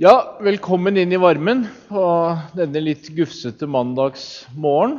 Ja, 0.00 0.38
velkommen 0.40 0.96
inn 0.96 1.10
i 1.12 1.18
varmen 1.20 1.66
på 1.90 2.02
denne 2.56 2.80
litt 2.80 3.10
gufsete 3.12 3.66
mandagsmorgen. 3.68 4.94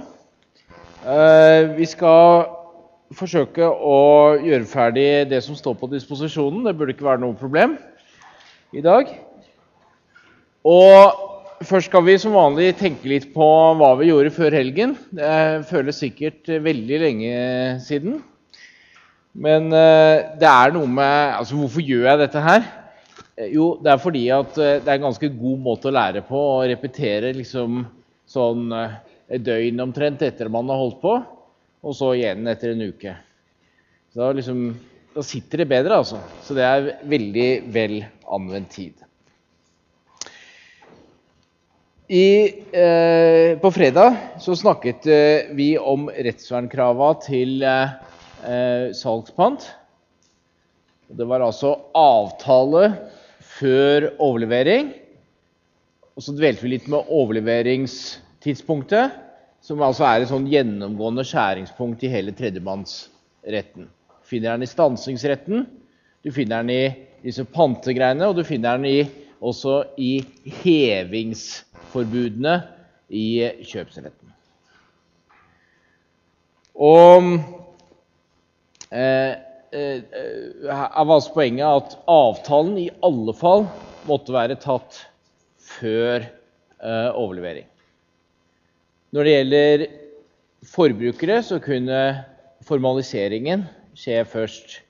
Eh, 1.01 1.71
vi 1.73 1.87
skal 1.89 2.43
forsøke 3.17 3.65
å 3.65 3.95
gjøre 4.45 4.67
ferdig 4.69 5.05
det 5.31 5.39
som 5.41 5.57
står 5.57 5.79
på 5.79 5.89
disposisjonen. 5.89 6.59
Det 6.67 6.75
burde 6.77 6.93
ikke 6.93 7.07
være 7.07 7.23
noe 7.23 7.33
problem 7.39 7.73
i 8.77 8.83
dag. 8.85 9.09
Og 10.69 11.65
først 11.65 11.89
skal 11.89 12.05
vi 12.05 12.19
som 12.21 12.37
vanlig 12.37 12.75
tenke 12.83 13.09
litt 13.09 13.25
på 13.33 13.47
hva 13.79 13.95
vi 13.97 14.11
gjorde 14.11 14.35
før 14.35 14.53
helgen. 14.59 14.93
Det 15.09 15.63
føles 15.71 15.97
sikkert 16.03 16.45
veldig 16.67 17.01
lenge 17.07 17.33
siden. 17.87 18.21
Men 19.33 19.73
eh, 19.73 20.37
det 20.37 20.51
er 20.51 20.77
noe 20.77 20.93
med 20.93 21.39
Altså, 21.39 21.57
hvorfor 21.57 21.89
gjør 21.89 22.05
jeg 22.11 22.21
dette 22.21 22.45
her? 22.45 22.69
Eh, 23.37 23.51
Jo, 23.55 23.75
det 23.81 23.93
er 23.93 24.01
fordi 24.01 24.25
at 24.33 24.57
eh, 24.59 24.79
det 24.81 24.87
er 24.89 24.99
en 24.99 25.07
ganske 25.09 25.31
god 25.39 25.63
måte 25.63 25.89
å 25.89 25.95
lære 25.95 26.23
på 26.27 26.37
å 26.37 26.63
repetere 26.69 27.33
liksom 27.37 27.83
sånn 28.29 28.71
eh, 28.75 28.97
et 29.31 29.43
døgn 29.45 29.79
omtrent 29.85 30.23
etter 30.25 30.51
man 30.51 30.69
har 30.71 30.79
holdt 30.81 30.99
på, 31.03 31.13
og 31.81 31.95
så 31.95 32.11
igjen 32.17 32.47
etter 32.51 32.73
en 32.73 32.83
uke. 32.91 33.13
Så 34.11 34.19
da, 34.19 34.31
liksom, 34.35 34.65
da 35.15 35.23
sitter 35.23 35.63
det 35.63 35.69
bedre, 35.71 36.01
altså. 36.01 36.19
Så 36.43 36.57
det 36.57 36.65
er 36.67 36.89
veldig 37.07 37.47
vel 37.71 38.01
anvendt 38.27 38.75
tid. 38.75 38.97
I, 42.11 42.27
eh, 42.75 43.55
på 43.63 43.71
fredag 43.71 44.17
så 44.43 44.51
snakket 44.59 45.07
eh, 45.07 45.53
vi 45.55 45.77
om 45.79 46.09
rettsvernkrava 46.11 47.13
til 47.23 47.63
eh, 47.63 48.91
salgspant. 48.99 49.63
Det 51.07 51.27
var 51.27 51.45
altså 51.45 51.71
avtale 51.95 52.89
før 53.61 54.09
overlevering. 54.17 54.89
Og 56.17 56.25
så 56.25 56.33
dvelte 56.35 56.65
vi 56.65 56.73
litt 56.73 56.87
med 56.91 57.07
overleveringstidspunktet, 57.13 59.13
som 59.61 59.81
altså 59.85 60.03
er 60.07 60.21
et 60.23 60.31
sånn 60.31 60.49
gjennomgående 60.49 61.23
skjæringspunkt 61.27 62.03
i 62.03 62.09
hele 62.11 62.31
tredjemannsretten. 62.35 63.85
Du 63.85 64.25
finner 64.31 64.51
den 64.55 64.65
i 64.65 64.71
stansingsretten, 64.71 65.57
du 66.21 66.31
finner 66.33 66.57
den 66.63 66.71
i 66.73 66.93
disse 67.21 67.45
pantegreiene, 67.45 68.27
og 68.27 68.35
du 68.37 68.43
finner 68.47 68.77
den 68.79 68.87
i, 68.89 69.05
også 69.41 69.83
i 70.01 70.25
hevingsforbudene 70.63 72.61
i 73.11 73.49
kjøpsretten. 73.67 74.29
Og 76.81 77.23
eh, 78.89 79.33
her 79.71 81.05
var 81.05 81.15
altså 81.15 81.33
poenget 81.33 81.67
at 81.67 81.97
avtalen 82.11 82.77
i 82.81 82.89
alle 83.05 83.33
fall 83.37 83.65
måtte 84.09 84.33
være 84.35 84.55
tatt 84.59 85.07
før 85.79 86.19
eh, 86.21 87.11
overlevering. 87.15 87.65
Når 89.11 89.23
det 89.23 89.31
gjelder 89.35 89.85
forbrukere, 90.71 91.43
så 91.43 91.59
kunne 91.63 92.25
formaliseringen 92.67 93.63
skje 93.97 94.25
først. 94.27 94.81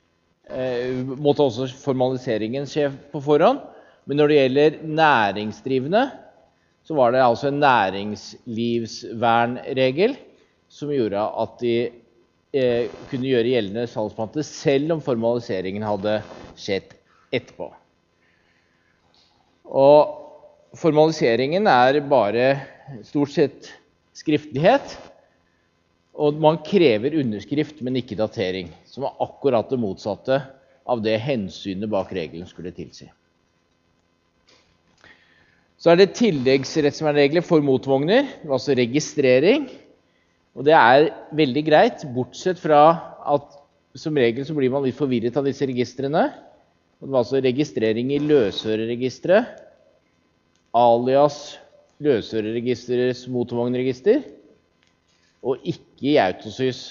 Eh, 0.51 1.05
måtte 1.17 1.43
også 1.45 1.67
formaliseringen 1.81 2.65
skje 2.69 2.91
på 3.13 3.19
forhånd. 3.23 3.59
Men 4.09 4.17
når 4.17 4.27
det 4.27 4.37
gjelder 4.39 4.71
næringsdrivende, 4.97 6.03
så 6.81 6.93
var 6.97 7.11
det 7.13 7.21
altså 7.23 7.47
en 7.51 7.59
næringslivsvernregel 7.61 10.13
som 10.71 10.89
gjorde 10.93 11.21
at 11.43 11.53
de 11.61 11.75
eh, 12.55 12.89
kunne 13.11 13.29
gjøre 13.29 13.53
gjeldende 13.53 13.85
salgspanter 13.89 14.45
selv 14.47 14.97
om 14.97 15.03
formaliseringen 15.03 15.85
hadde 15.85 16.19
skjedd 16.59 16.95
etterpå. 17.31 17.69
Og 19.71 20.75
formaliseringen 20.77 21.69
er 21.71 22.01
bare 22.11 22.49
stort 23.07 23.33
sett 23.33 23.71
skriftlighet. 24.17 24.97
Og 26.21 26.37
man 26.43 26.59
krever 26.67 27.15
underskrift, 27.21 27.79
men 27.81 27.97
ikke 28.01 28.19
datering. 28.19 28.69
Som 28.85 29.07
er 29.07 29.23
akkurat 29.23 29.71
det 29.71 29.79
motsatte 29.79 30.41
av 30.91 31.01
det 31.03 31.15
hensynet 31.23 31.89
bak 31.89 32.11
regelen 32.13 32.49
skulle 32.49 32.73
tilsi. 32.75 33.07
Så 35.81 35.93
er 35.93 35.97
det 35.97 36.11
tilleggsrettsvernregler 36.19 37.41
for 37.41 37.63
motvogner, 37.65 38.27
altså 38.45 38.75
registrering. 38.77 39.65
Og 40.57 40.67
det 40.67 40.75
er 40.75 41.09
veldig 41.37 41.63
greit, 41.63 42.05
bortsett 42.11 42.59
fra 42.59 42.81
at 43.31 43.57
som 43.99 44.15
regel 44.15 44.45
så 44.47 44.55
blir 44.55 44.71
man 44.71 44.83
litt 44.85 44.97
forvirret 44.97 45.35
av 45.39 45.47
disse 45.47 45.67
registrene. 45.67 46.25
Og 46.99 47.07
det 47.07 47.13
var 47.13 47.23
altså 47.23 47.41
registrering 47.43 48.11
i 48.13 48.19
løsøreregisteret, 48.23 49.57
alias 50.77 51.39
løsøreregisterets 52.01 53.25
motorvognregister, 53.31 54.21
og 55.41 55.65
ikke 55.67 56.11
i 56.13 56.19
Autosys, 56.21 56.81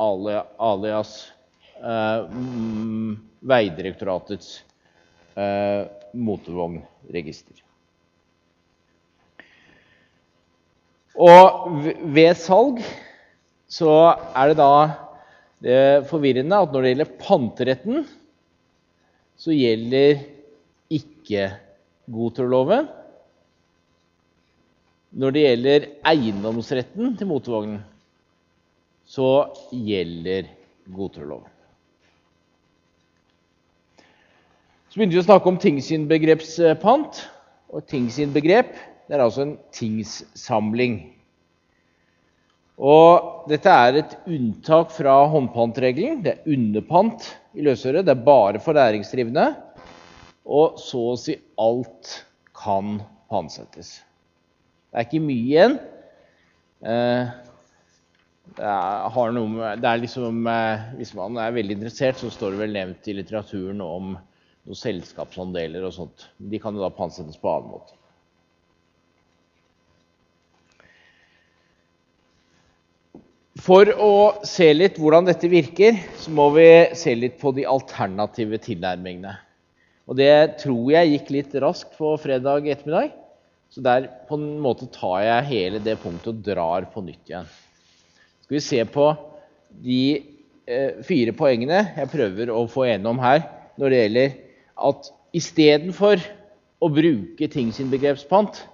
alias 0.00 1.14
eh, 1.78 2.36
Vegdirektoratets 3.50 4.52
eh, 5.38 5.86
motorvognregister. 6.12 7.62
Og 11.18 11.70
ved 12.14 12.34
salg 12.38 12.82
så 13.70 13.90
er 14.34 14.50
det 14.50 14.58
da 14.58 14.72
det 15.60 15.80
forvirrende 16.08 16.56
at 16.56 16.72
når 16.72 16.82
det 16.82 16.92
gjelder 16.94 17.16
panteretten, 17.20 18.06
så 19.40 19.52
gjelder 19.54 20.22
ikke 20.90 21.50
godtroloven. 22.10 22.88
Når 25.10 25.34
det 25.34 25.44
gjelder 25.44 25.86
eiendomsretten 26.06 27.16
til 27.18 27.28
motorvognen, 27.28 27.80
så 29.10 29.50
gjelder 29.74 30.48
godtroloven. 30.94 31.48
Så 34.90 34.98
begynte 34.98 35.14
vi 35.14 35.22
å 35.22 35.26
snakke 35.26 35.50
om 35.50 35.58
tingsinnbegrepspant. 35.62 37.20
Og 37.70 37.84
tingsinnbegrep 37.86 38.72
det 39.10 39.16
er 39.16 39.24
altså 39.24 39.42
en 39.42 39.56
tingssamling. 39.74 41.00
Og 42.78 43.48
dette 43.50 43.72
er 43.74 43.98
et 43.98 44.14
unntak 44.30 44.94
fra 44.94 45.16
håndpantregelen. 45.32 46.22
Det 46.22 46.36
er 46.36 46.54
underpant 46.54 47.26
i 47.58 47.66
løsøre. 47.66 48.04
Det 48.06 48.14
er 48.14 48.22
bare 48.28 48.62
for 48.62 48.78
næringsdrivende. 48.78 49.48
Og 50.46 50.78
så 50.78 51.02
å 51.10 51.18
si 51.18 51.34
alt 51.58 52.14
kan 52.54 53.00
pantsettes. 53.32 53.96
Det 54.94 55.02
er 55.02 55.08
ikke 55.10 55.24
mye 55.26 55.42
igjen. 55.42 55.78
Eh, 56.86 57.36
Det 58.50 58.66
er, 58.66 59.30
noe 59.34 59.76
det 59.78 59.86
er 59.86 60.00
liksom, 60.02 60.46
eh, 60.50 60.88
hvis 60.98 61.12
man 61.14 61.36
er 61.38 61.52
veldig 61.54 61.76
interessert, 61.76 62.18
så 62.18 62.30
står 62.30 62.54
det 62.54 62.62
vel 62.64 62.72
nevnt 62.74 63.06
i 63.10 63.14
litteraturen 63.14 63.82
om 63.84 64.14
noen 64.16 64.78
selskapsandeler 64.78 65.86
og 65.86 65.94
sånt. 65.94 66.30
De 66.38 66.58
kan 66.62 66.74
jo 66.74 66.82
da 66.82 66.90
pantsettes 66.94 67.38
på 67.38 67.50
annen 67.52 67.74
måte. 67.76 67.99
For 73.60 73.90
å 73.92 74.12
se 74.46 74.70
litt 74.72 74.96
hvordan 75.00 75.26
dette 75.28 75.48
virker, 75.50 75.98
så 76.16 76.32
må 76.32 76.46
vi 76.54 76.66
se 76.96 77.12
litt 77.18 77.36
på 77.40 77.52
de 77.52 77.66
alternative 77.68 78.60
tilnærmingene. 78.62 79.34
Og 80.08 80.16
det 80.16 80.60
tror 80.62 80.86
jeg 80.94 81.10
gikk 81.10 81.32
litt 81.34 81.56
raskt 81.62 81.92
på 81.98 82.14
fredag 82.22 82.68
ettermiddag. 82.70 83.12
Så 83.70 83.82
der 83.84 84.08
på 84.26 84.38
en 84.38 84.56
måte 84.62 84.88
tar 84.90 85.20
jeg 85.26 85.48
hele 85.50 85.80
det 85.82 85.98
punktet 86.02 86.32
og 86.32 86.44
drar 86.46 86.88
på 86.90 87.02
nytt 87.04 87.28
igjen. 87.30 87.50
Skal 88.46 88.56
vi 88.56 88.62
se 88.64 88.80
på 88.88 89.10
de 89.84 90.00
eh, 90.66 91.02
fire 91.06 91.34
poengene 91.36 91.84
jeg 91.98 92.10
prøver 92.10 92.50
å 92.50 92.64
få 92.70 92.88
gjennom 92.88 93.20
her 93.22 93.44
når 93.78 93.92
det 93.92 94.00
gjelder 94.00 94.32
at 94.88 95.12
istedenfor 95.36 96.24
å 96.80 96.88
bruke 96.90 97.50
ting 97.52 97.70
sin 97.76 97.92
begrepspant, 97.92 98.64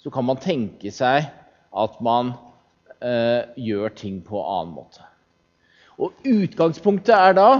så 0.00 0.12
kan 0.14 0.24
man 0.24 0.40
tenke 0.40 0.94
seg 0.94 1.26
at 1.28 2.00
man 2.04 2.32
eh, 3.04 3.48
gjør 3.56 3.94
ting 3.96 4.20
på 4.24 4.40
annen 4.40 4.74
måte. 4.78 5.04
Og 6.00 6.14
Utgangspunktet 6.24 7.14
er 7.16 7.36
da 7.36 7.50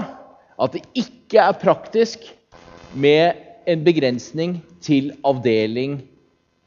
at 0.61 0.75
det 0.75 0.83
ikke 0.97 1.41
er 1.43 1.59
praktisk 1.61 2.25
med 2.93 3.37
en 3.69 3.83
begrensning 3.85 4.59
til 4.83 5.11
avdeling 5.27 5.99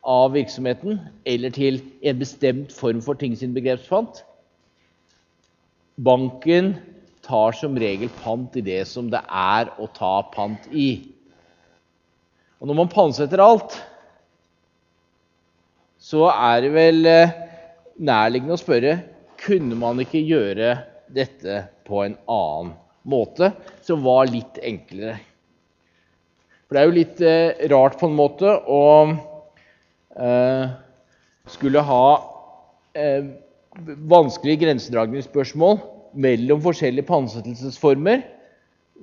av 0.04 0.34
virksomheten 0.34 1.00
eller 1.28 1.52
til 1.54 1.80
en 2.04 2.20
bestemt 2.20 2.74
form 2.74 3.00
for 3.04 3.18
tingsinnbegrepspant. 3.18 4.22
Banken 6.04 6.74
tar 7.24 7.56
som 7.56 7.76
regel 7.80 8.10
pant 8.22 8.54
i 8.58 8.64
det 8.64 8.82
som 8.90 9.08
det 9.12 9.22
er 9.24 9.70
å 9.80 9.88
ta 9.96 10.18
pant 10.34 10.68
i. 10.70 11.08
Og 12.60 12.68
når 12.68 12.78
man 12.82 12.92
pantsetter 12.92 13.42
alt, 13.42 13.76
så 16.04 16.28
er 16.32 16.64
det 16.64 16.72
vel 16.74 17.08
eh, 17.08 17.32
nærliggende 18.00 18.56
å 18.56 18.60
spørre 18.60 18.96
kunne 19.44 19.76
man 19.78 20.00
ikke 20.02 20.22
gjøre 20.24 20.74
dette 21.14 21.60
på 21.86 22.02
en 22.04 22.16
annen 22.30 22.74
måte 23.04 23.50
som 23.84 24.04
var 24.04 24.30
litt 24.30 24.58
enklere. 24.64 25.18
For 26.64 26.76
det 26.76 26.80
er 26.80 26.88
jo 26.88 26.98
litt 26.98 27.20
eh, 27.22 27.66
rart 27.70 27.98
på 28.00 28.08
en 28.08 28.16
måte 28.16 28.48
å 28.48 28.84
eh, 30.16 30.70
skulle 31.52 31.82
ha 31.84 32.06
eh, 32.96 33.28
vanskelige 34.08 34.64
grensedragningsspørsmål 34.64 35.82
mellom 36.24 36.62
forskjellige 36.64 37.10
pantsettelsesformer, 37.10 38.24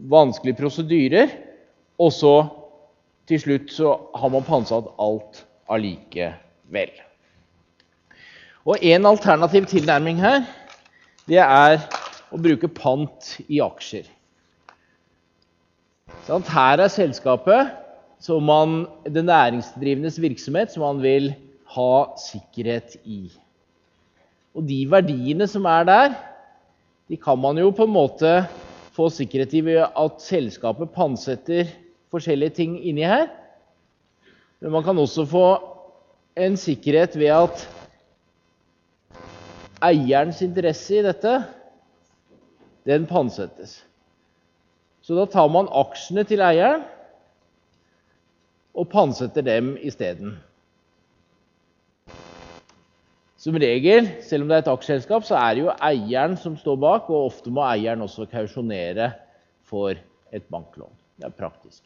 vanskelige 0.10 0.62
prosedyrer, 0.64 1.36
og 2.02 2.14
så 2.16 2.36
til 3.30 3.44
slutt 3.44 3.74
så 3.76 3.94
har 4.18 4.34
man 4.34 4.48
pantsatt 4.48 4.90
alt 5.00 5.44
allikevel. 5.72 6.94
Og 8.66 8.78
En 8.82 9.06
alternativ 9.10 9.66
tilnærming 9.66 10.20
her 10.22 10.44
det 11.30 11.40
er 11.42 11.80
å 12.32 12.40
bruke 12.42 12.70
pant 12.70 13.36
i 13.50 13.62
aksjer. 13.64 14.06
Sånn, 16.28 16.44
her 16.46 16.84
er 16.84 16.92
selskapet 16.92 17.72
som 18.22 18.46
man, 18.46 18.84
det 19.06 19.24
næringsdrivendes 19.26 20.20
virksomhet 20.22 20.74
som 20.74 20.86
man 20.86 21.02
vil 21.02 21.32
ha 21.74 21.94
sikkerhet 22.22 23.00
i. 23.02 23.32
Og 24.54 24.68
de 24.68 24.84
verdiene 24.92 25.48
som 25.50 25.66
er 25.70 25.88
der, 25.88 26.16
de 27.10 27.18
kan 27.18 27.40
man 27.42 27.58
jo 27.58 27.72
på 27.74 27.88
en 27.88 27.96
måte 27.96 28.34
få 28.94 29.10
sikkerhet 29.14 29.56
i 29.58 29.66
ved 29.66 29.82
at 29.88 30.22
selskapet 30.22 30.94
pantsetter 30.94 31.72
forskjellige 32.12 32.58
ting 32.60 32.78
inni 32.78 33.08
her. 33.08 33.30
Men 34.62 34.76
man 34.76 34.86
kan 34.86 35.00
også 35.02 35.26
få 35.26 35.46
en 36.38 36.58
sikkerhet 36.60 37.18
ved 37.18 37.34
at 37.34 37.64
eierens 39.86 40.42
interesse 40.46 41.00
i 41.00 41.06
dette, 41.06 41.40
den 42.88 43.08
pantsettes. 43.10 43.80
Så 45.02 45.18
da 45.18 45.26
tar 45.30 45.50
man 45.54 45.70
aksjene 45.82 46.26
til 46.30 46.44
eieren 46.46 46.86
og 48.78 48.88
pantsetter 48.92 49.46
dem 49.46 49.74
isteden. 49.82 50.38
Som 53.42 53.58
regel, 53.58 54.06
selv 54.22 54.46
om 54.46 54.52
det 54.52 54.60
er 54.60 54.64
et 54.66 54.70
aksjeselskap, 54.70 55.26
så 55.26 55.38
er 55.40 55.56
det 55.58 55.64
jo 55.64 55.78
eieren 55.82 56.36
som 56.38 56.54
står 56.60 56.78
bak, 56.78 57.10
og 57.10 57.32
ofte 57.32 57.54
må 57.54 57.64
eieren 57.66 58.04
også 58.06 58.28
kausjonere 58.30 59.10
for 59.66 59.98
et 60.30 60.46
banklån. 60.54 60.94
Det 61.18 61.26
er 61.26 61.34
praktisk. 61.40 61.82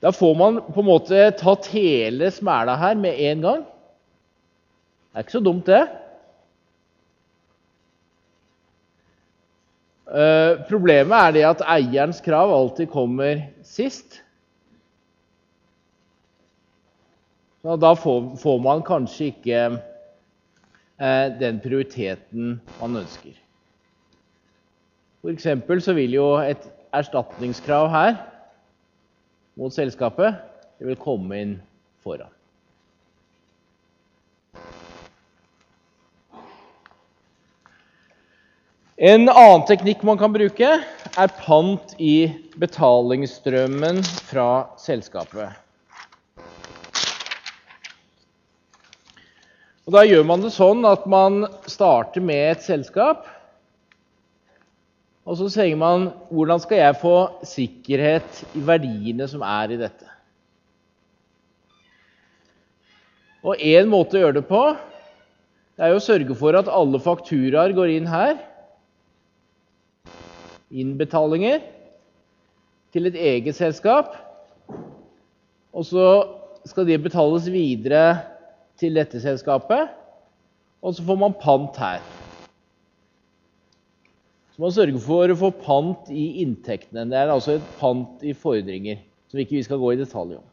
Da 0.00 0.12
får 0.14 0.34
man 0.38 0.60
på 0.64 0.80
en 0.80 0.88
måte 0.88 1.26
tatt 1.36 1.68
hele 1.74 2.30
smæla 2.32 2.78
her 2.80 2.96
med 2.96 3.20
en 3.28 3.44
gang. 3.44 3.66
Det 5.08 5.18
er 5.18 5.24
ikke 5.24 5.36
så 5.38 5.42
dumt, 5.44 5.66
det. 5.66 5.82
Uh, 10.08 10.64
problemet 10.68 11.12
er 11.18 11.34
det 11.36 11.44
at 11.44 11.64
eierens 11.68 12.20
krav 12.24 12.52
alltid 12.54 12.88
kommer 12.92 13.42
sist. 13.66 14.22
Så 17.62 17.76
da 17.76 17.92
får, 17.98 18.56
man 18.64 18.80
kanskje 18.86 19.32
ikke 19.32 19.60
uh, 19.74 21.26
den 21.40 21.60
prioriteten 21.60 22.56
man 22.80 23.02
ønsker. 23.02 23.36
For 25.20 25.84
så 25.84 25.92
vil 25.98 26.14
jo 26.16 26.30
et 26.40 26.64
erstatningskrav 26.94 27.90
her 27.92 28.16
mot 29.58 29.74
selskapet 29.74 30.38
det 30.78 30.86
vil 30.86 30.98
komme 31.00 31.40
inn 31.42 31.54
foran. 32.04 32.37
En 38.98 39.28
annen 39.30 39.62
teknikk 39.62 40.00
man 40.02 40.18
kan 40.18 40.32
bruke, 40.34 40.68
er 40.82 41.32
pant 41.38 41.92
i 42.02 42.32
betalingsstrømmen 42.58 44.00
fra 44.26 44.46
selskapet. 44.82 45.52
Og 49.86 49.94
da 49.94 50.02
gjør 50.02 50.26
man 50.26 50.42
det 50.42 50.50
sånn 50.56 50.82
at 50.90 51.06
man 51.06 51.44
starter 51.70 52.26
med 52.26 52.56
et 52.56 52.66
selskap. 52.66 53.22
Og 55.30 55.38
så 55.38 55.46
sier 55.60 55.78
man 55.78 56.10
hvordan 56.34 56.66
skal 56.66 56.82
jeg 56.82 56.98
få 56.98 57.14
sikkerhet 57.46 58.42
i 58.58 58.66
verdiene 58.66 59.30
som 59.30 59.46
er 59.46 59.78
i 59.78 59.80
dette. 59.86 60.10
Og 63.46 63.62
én 63.62 63.86
måte 63.94 64.18
å 64.18 64.26
gjøre 64.26 64.40
det 64.42 64.46
på 64.50 64.66
det 64.74 65.86
er 65.86 65.94
å 65.94 66.02
sørge 66.02 66.34
for 66.34 66.58
at 66.58 66.66
alle 66.66 66.98
fakturaer 66.98 67.70
går 67.78 67.94
inn 67.94 68.10
her 68.10 68.40
innbetalinger 70.70 71.62
til 72.92 73.08
et 73.08 73.18
eget 73.18 73.56
selskap. 73.56 74.14
Og 75.72 75.86
så 75.86 76.06
skal 76.68 76.88
de 76.88 76.98
betales 77.00 77.48
videre 77.52 78.18
til 78.80 78.96
dette 78.98 79.20
selskapet. 79.22 79.88
Og 80.82 80.94
så 80.94 81.04
får 81.04 81.20
man 81.20 81.36
pant 81.40 81.76
her. 81.80 82.02
Så 84.54 84.62
man 84.62 84.74
sørger 84.74 85.02
for 85.02 85.30
å 85.30 85.38
få 85.38 85.52
pant 85.62 86.10
i 86.10 86.42
inntektene. 86.42 87.06
Det 87.10 87.18
er 87.18 87.32
altså 87.32 87.58
et 87.58 87.74
pant 87.78 88.22
i 88.26 88.34
fordringer, 88.34 89.02
som 89.30 89.42
ikke 89.42 89.58
vi 89.58 89.66
skal 89.66 89.80
gå 89.82 89.92
i 89.94 90.00
detalj 90.00 90.38
om. 90.40 90.47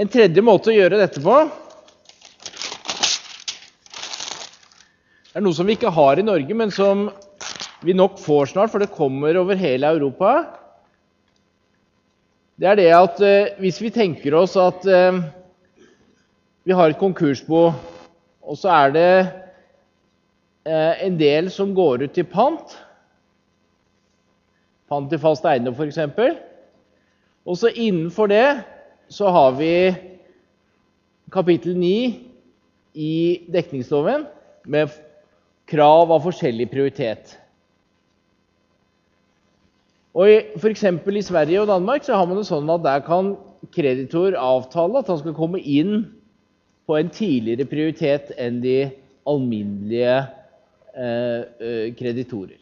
En 0.00 0.08
tredje 0.08 0.40
måte 0.40 0.70
å 0.70 0.72
gjøre 0.72 0.96
dette 0.96 1.20
på 1.20 1.34
er 5.36 5.44
noe 5.44 5.52
som 5.52 5.68
vi 5.68 5.74
ikke 5.76 5.92
har 5.92 6.16
i 6.16 6.24
Norge, 6.24 6.56
men 6.56 6.72
som 6.72 7.02
vi 7.84 7.92
nok 7.92 8.16
får 8.22 8.54
snart, 8.54 8.72
for 8.72 8.80
det 8.80 8.94
kommer 8.94 9.36
over 9.36 9.60
hele 9.60 9.90
Europa. 9.92 10.30
Det 12.56 12.70
er 12.70 12.80
det 12.80 12.88
at 12.96 13.20
eh, 13.24 13.52
hvis 13.60 13.82
vi 13.84 13.92
tenker 13.92 14.38
oss 14.40 14.56
at 14.60 14.88
eh, 14.88 15.20
vi 16.64 16.72
har 16.80 16.94
et 16.94 17.00
konkursbo, 17.00 17.62
og 18.40 18.56
så 18.56 18.72
er 18.78 18.96
det 18.96 19.06
eh, 20.64 21.06
en 21.10 21.20
del 21.20 21.52
som 21.52 21.76
går 21.76 22.08
ut 22.08 22.16
til 22.16 22.28
pant 22.30 22.78
Pant 24.90 25.06
til 25.12 25.20
fast 25.22 25.44
eiendom, 25.46 25.76
f.eks. 25.76 26.00
Og 27.46 27.54
så 27.60 27.68
innenfor 27.70 28.26
det 28.32 28.46
så 29.10 29.30
har 29.34 29.56
vi 29.58 29.74
kapittel 31.34 31.76
9 31.78 31.94
i 32.94 33.14
dekningsloven 33.50 34.26
med 34.70 34.94
krav 35.70 36.10
av 36.14 36.22
forskjellig 36.24 36.68
prioritet. 36.70 37.36
Og 40.14 40.30
F.eks. 40.58 40.84
i 40.86 41.22
Sverige 41.26 41.62
og 41.62 41.70
Danmark 41.70 42.06
så 42.06 42.18
har 42.18 42.26
man 42.26 42.40
det 42.40 42.48
sånn 42.48 42.70
at 42.70 42.82
der 42.86 43.04
kan 43.06 43.34
kreditor 43.74 44.34
avtale 44.38 45.02
at 45.02 45.10
han 45.10 45.20
skal 45.20 45.36
komme 45.36 45.60
inn 45.62 46.08
på 46.90 46.98
en 46.98 47.12
tidligere 47.14 47.68
prioritet 47.70 48.32
enn 48.38 48.58
de 48.62 48.78
alminnelige 49.30 50.16
eh, 50.96 51.46
eh 51.62 51.86
kreditorer. 51.94 52.58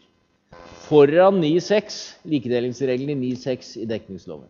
Foran 0.89 1.41
9.6, 1.41 1.97
likedelingsregelen 2.29 3.17
i 3.17 3.33
9.6 3.33 3.75
i 3.81 3.89
dekningsloven. 3.89 4.49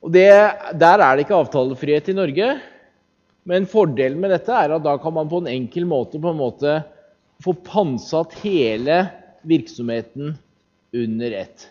Og 0.00 0.12
det, 0.12 0.28
Der 0.80 1.02
er 1.02 1.16
det 1.16 1.26
ikke 1.26 1.40
avtalefrihet 1.40 2.08
i 2.08 2.16
Norge. 2.16 2.52
Men 3.44 3.66
fordelen 3.68 4.20
med 4.20 4.32
dette 4.34 4.52
er 4.52 4.76
at 4.76 4.84
da 4.84 4.96
kan 5.00 5.14
man 5.16 5.28
på 5.28 5.40
en 5.42 5.50
enkel 5.50 5.86
måte, 5.88 6.20
på 6.20 6.32
en 6.32 6.40
måte 6.40 6.80
få 7.40 7.54
pantsatt 7.64 8.36
hele 8.42 9.02
virksomheten 9.48 10.34
under 10.92 11.36
ett. 11.40 11.68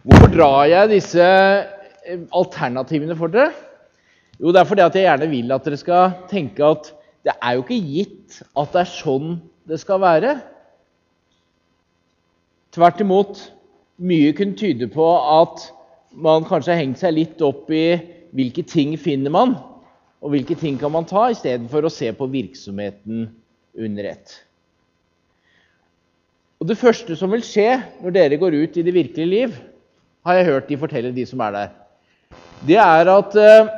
Hvorfor 0.00 0.30
drar 0.32 0.62
jeg 0.70 0.94
disse 0.94 1.26
alternativene 2.32 3.18
for 3.18 3.30
dere? 3.30 3.69
Jo, 4.40 4.52
det 4.52 4.60
er 4.62 4.68
fordi 4.68 4.84
at 4.86 4.94
jeg 4.96 5.04
gjerne 5.04 5.28
vil 5.28 5.52
at 5.52 5.66
dere 5.66 5.76
skal 5.76 6.14
tenke 6.30 6.64
at 6.64 6.92
det 7.28 7.34
er 7.36 7.56
jo 7.56 7.64
ikke 7.66 7.80
gitt 7.84 8.38
at 8.56 8.70
det 8.72 8.80
er 8.80 8.88
sånn 8.88 9.34
det 9.68 9.78
skal 9.82 10.00
være. 10.02 10.38
Tvert 12.74 13.02
imot. 13.04 13.42
Mye 14.00 14.32
kunne 14.32 14.56
tyde 14.56 14.88
på 14.90 15.06
at 15.20 15.66
man 16.16 16.46
kanskje 16.48 16.72
har 16.72 16.80
hengt 16.80 17.02
seg 17.02 17.12
litt 17.18 17.42
opp 17.44 17.68
i 17.68 18.00
hvilke 18.34 18.64
ting 18.64 18.94
finner 18.98 19.32
man, 19.34 19.56
og 20.24 20.32
hvilke 20.32 20.56
ting 20.58 20.78
kan 20.80 20.92
man 20.94 21.06
ta, 21.08 21.28
istedenfor 21.30 21.84
å 21.84 21.92
se 21.92 22.08
på 22.16 22.28
virksomheten 22.30 23.26
under 23.76 24.08
ett. 24.14 24.38
Og 26.60 26.68
Det 26.68 26.78
første 26.80 27.16
som 27.16 27.32
vil 27.32 27.44
skje 27.44 27.80
når 28.00 28.16
dere 28.16 28.40
går 28.40 28.56
ut 28.56 28.80
i 28.80 28.86
det 28.86 28.94
virkelige 28.94 29.30
liv, 29.30 29.60
har 30.24 30.36
jeg 30.36 30.48
hørt 30.50 30.68
de 30.68 30.80
fortelle, 30.80 31.12
de 31.16 31.24
som 31.28 31.40
er 31.44 31.54
der. 31.56 31.70
Det 32.68 32.76
er 32.80 33.08
at 33.08 33.36
eh, 33.40 33.70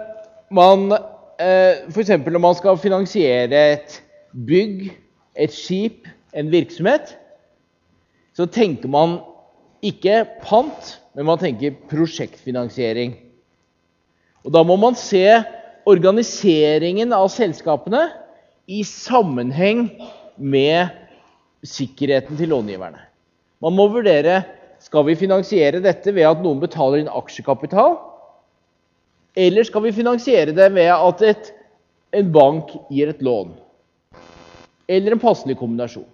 man 0.54 0.92
eh, 0.92 1.88
F.eks. 1.90 2.12
når 2.24 2.42
man 2.42 2.56
skal 2.58 2.80
finansiere 2.80 3.62
et 3.74 3.98
bygg, 4.32 4.90
et 5.36 5.52
skip, 5.52 6.08
en 6.36 6.50
virksomhet, 6.52 7.16
så 8.36 8.46
tenker 8.48 8.88
man 8.92 9.18
ikke 9.84 10.22
pant, 10.44 10.94
men 11.16 11.28
man 11.28 11.40
tenker 11.40 11.76
prosjektfinansiering. 11.90 13.16
Og 14.46 14.52
Da 14.54 14.62
må 14.66 14.76
man 14.80 14.96
se 14.98 15.26
organiseringen 15.86 17.12
av 17.14 17.28
selskapene 17.32 18.06
i 18.70 18.82
sammenheng 18.86 19.88
med 20.38 20.92
sikkerheten 21.66 22.38
til 22.38 22.50
långiverne. 22.54 23.02
Man 23.62 23.76
må 23.76 23.88
vurdere 23.90 24.42
skal 24.82 25.06
vi 25.06 25.18
finansiere 25.18 25.82
dette 25.82 26.14
ved 26.14 26.26
at 26.26 26.40
noen 26.42 26.62
betaler 26.62 27.02
inn 27.02 27.10
aksjekapital, 27.10 27.98
eller 29.34 29.64
skal 29.64 29.82
vi 29.82 29.92
finansiere 29.92 30.52
det 30.52 30.68
med 30.72 30.90
at 30.92 31.22
et, 31.24 31.52
en 32.12 32.32
bank 32.32 32.74
gir 32.92 33.08
et 33.08 33.22
lån? 33.24 33.54
Eller 34.88 35.14
en 35.14 35.22
passelig 35.22 35.56
kombinasjon. 35.56 36.08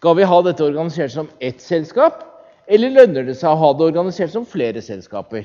Skal 0.00 0.16
vi 0.16 0.24
ha 0.24 0.38
dette 0.42 0.64
organisert 0.64 1.12
som 1.12 1.28
ett 1.44 1.60
selskap, 1.60 2.22
eller 2.70 2.94
lønner 2.94 3.26
det 3.28 3.34
seg 3.36 3.52
å 3.52 3.60
ha 3.60 3.72
det 3.76 3.90
organisert 3.90 4.32
som 4.32 4.46
flere 4.48 4.80
selskaper? 4.80 5.44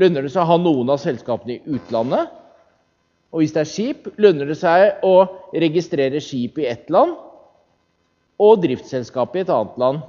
Lønner 0.00 0.24
det 0.24 0.32
seg 0.32 0.40
å 0.46 0.52
ha 0.54 0.56
noen 0.58 0.94
av 0.94 1.02
selskapene 1.02 1.58
i 1.58 1.76
utlandet? 1.76 2.32
Og 3.34 3.42
hvis 3.42 3.52
det 3.52 3.64
er 3.64 3.68
skip, 3.68 4.08
lønner 4.16 4.48
det 4.48 4.56
seg 4.56 5.04
å 5.04 5.26
registrere 5.52 6.22
skip 6.22 6.58
i 6.62 6.68
ett 6.70 6.88
land 6.94 7.18
og 8.40 8.64
driftsselskapet 8.64 9.42
i 9.42 9.44
et 9.44 9.52
annet 9.52 9.78
land, 9.78 10.02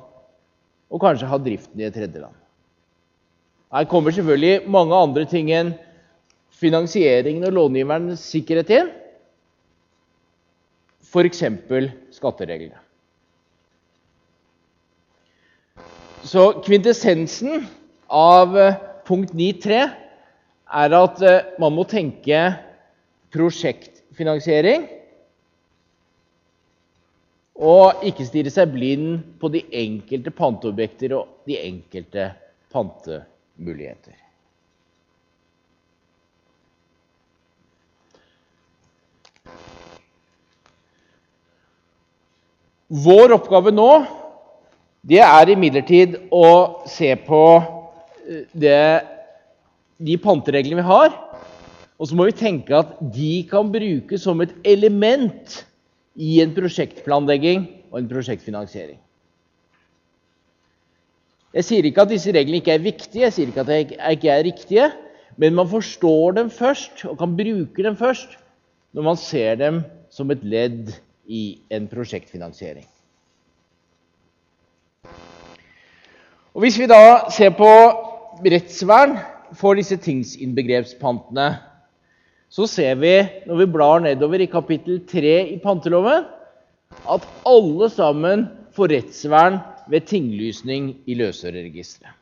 og 0.90 1.02
kanskje 1.02 1.30
ha 1.30 1.38
driften 1.42 1.82
i 1.82 1.90
et 1.90 1.94
tredje 1.94 2.22
land. 2.22 2.45
Her 3.74 3.88
kommer 3.90 4.14
selvfølgelig 4.14 4.70
mange 4.70 4.96
andre 4.96 5.26
ting 5.30 5.50
enn 5.54 5.74
finansieringen 6.56 7.48
og 7.48 7.56
långiverens 7.58 8.24
sikkerhet 8.32 8.72
inn, 8.78 8.92
f.eks. 11.06 11.44
skattereglene. 12.16 12.80
Så 16.26 16.48
kvintessensen 16.66 17.68
av 18.10 18.56
punkt 19.06 19.36
9.3 19.38 19.84
er 20.76 20.96
at 20.98 21.22
eh, 21.22 21.52
man 21.62 21.76
må 21.76 21.86
tenke 21.88 22.40
prosjektfinansiering. 23.36 24.88
Og 27.56 28.02
ikke 28.10 28.26
stirre 28.28 28.52
seg 28.52 28.74
blind 28.74 29.22
på 29.40 29.52
de 29.54 29.62
enkelte 29.86 30.34
panteobjekter 30.36 31.14
og 31.16 31.46
de 31.48 31.60
enkelte 31.62 32.32
pantemuligheter. 33.56 34.14
Vår 42.88 43.34
oppgave 43.34 43.72
nå 43.74 44.06
det 45.06 45.22
er 45.22 45.50
imidlertid 45.54 46.16
å 46.34 46.82
se 46.90 47.12
på 47.28 47.42
eh, 48.26 48.46
det, 48.54 49.06
de 50.02 50.18
pantereglene 50.18 50.82
vi 50.82 50.86
har, 50.86 51.14
og 52.00 52.10
så 52.10 52.18
må 52.18 52.26
vi 52.26 52.38
tenke 52.38 52.74
at 52.74 52.98
de 53.14 53.46
kan 53.50 53.70
brukes 53.72 54.24
som 54.26 54.42
et 54.42 54.54
element 54.66 55.62
i 56.18 56.42
en 56.42 56.54
prosjektplanlegging 56.56 57.68
og 57.92 58.00
en 58.02 58.10
prosjektfinansiering. 58.10 58.98
Jeg 61.56 61.64
sier 61.64 61.86
ikke 61.88 62.04
at 62.04 62.12
disse 62.12 62.34
reglene 62.36 62.60
ikke 62.60 62.74
er 62.76 62.84
viktige, 62.84 63.24
jeg 63.24 63.34
sier 63.34 63.52
ikke 63.52 63.64
at 63.64 63.70
de 63.70 64.00
ikke 64.12 64.32
er 64.32 64.44
riktige, 64.44 64.88
men 65.40 65.56
man 65.56 65.70
forstår 65.72 66.36
dem 66.36 66.50
først 66.52 67.06
og 67.08 67.16
kan 67.20 67.36
bruke 67.38 67.84
dem 67.84 67.96
først 68.00 68.36
når 68.96 69.06
man 69.08 69.20
ser 69.20 69.56
dem 69.60 69.80
som 70.12 70.32
et 70.32 70.44
ledd 70.44 70.92
i 71.28 71.60
en 71.72 71.88
prosjektfinansiering. 71.92 72.86
Og 76.56 76.64
Hvis 76.64 76.80
vi 76.80 76.88
da 76.88 77.28
ser 77.36 77.52
på 77.56 77.72
rettsvern 78.44 79.18
for 79.56 79.76
disse 79.76 79.98
tingsinnbegrepspantene, 80.00 81.50
så 82.48 82.68
ser 82.72 82.96
vi 83.00 83.16
når 83.48 83.60
vi 83.60 83.72
blar 83.72 84.04
nedover 84.04 84.44
i 84.44 84.48
kapittel 84.52 85.02
3 85.08 85.36
i 85.52 85.58
panteloven, 85.64 86.24
at 87.12 87.28
alle 87.48 87.90
sammen 87.92 88.48
får 88.76 88.92
rettsvern 88.92 89.58
ved 89.92 90.06
tinglysning 90.10 90.92
i 91.08 91.16
løsøreregisteret. 91.18 92.14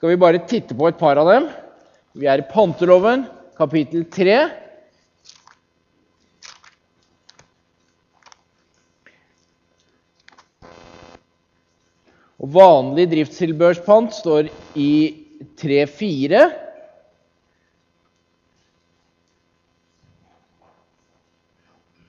Skal 0.00 0.14
vi 0.14 0.20
bare 0.20 0.40
titte 0.48 0.76
på 0.76 0.88
et 0.88 0.96
par 0.96 1.18
av 1.20 1.28
dem? 1.28 1.50
Vi 2.16 2.24
er 2.24 2.40
i 2.40 2.48
panteloven, 2.48 3.26
kapittel 3.58 4.06
3. 4.08 4.38
Og 12.40 12.48
vanlig 12.56 13.04
driftstilbørspant 13.12 14.16
står 14.16 14.48
i 14.80 14.92
3-4. 15.60 16.46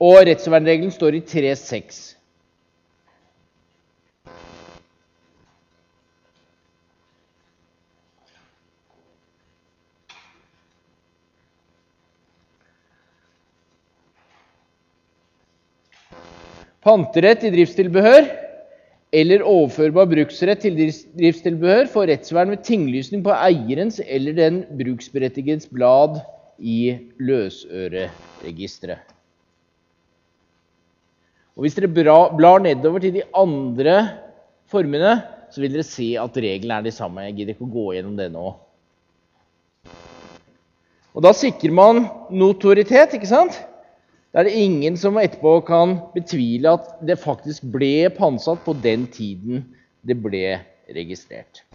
Og 0.02 0.24
rettsvernregelen 0.26 0.90
står 0.94 1.20
i 1.20 1.22
3-6. 1.30 2.00
Panterett 16.82 17.44
i 17.46 17.52
driftstilbehør 17.54 18.26
eller 19.14 19.46
overførbar 19.46 20.10
bruksrett 20.10 20.66
til 20.66 20.82
driftstilbehør 20.82 21.86
får 21.94 22.10
rettsvern 22.10 22.56
ved 22.56 22.66
tinglysning 22.66 23.22
på 23.22 23.38
eierens 23.38 24.02
eller 24.02 24.34
den 24.34 24.64
bruksberettigedes 24.82 25.70
blad 25.70 26.24
i 26.58 26.98
løsøreregisteret. 27.22 29.21
Og 31.56 31.66
Hvis 31.66 31.76
dere 31.76 31.92
blar 31.92 32.64
nedover 32.64 33.04
til 33.04 33.18
de 33.18 33.24
andre 33.36 33.96
formene, 34.72 35.18
så 35.52 35.62
vil 35.62 35.74
dere 35.76 35.88
se 35.88 36.14
at 36.20 36.38
reglene 36.40 36.80
er 36.80 36.86
de 36.86 36.94
samme. 36.96 37.26
Jeg 37.28 37.42
gidder 37.42 37.56
ikke 37.56 37.68
å 37.68 37.74
gå 37.74 37.88
gjennom 37.98 38.16
det 38.20 38.30
nå. 38.32 38.54
Og 41.12 41.26
Da 41.26 41.34
sikrer 41.36 41.76
man 41.76 42.06
notoritet, 42.32 43.18
ikke 43.18 43.28
sant? 43.28 43.58
Da 44.32 44.40
er 44.40 44.48
det 44.48 44.62
ingen 44.64 44.96
som 44.96 45.20
etterpå 45.20 45.58
kan 45.68 45.98
betvile 46.14 46.78
at 46.78 46.94
det 47.04 47.20
faktisk 47.20 47.66
ble 47.74 48.08
pantsatt 48.16 48.64
på 48.64 48.78
den 48.80 49.04
tiden 49.12 49.66
det 50.08 50.16
ble 50.24 50.62
registrert. 50.88 51.66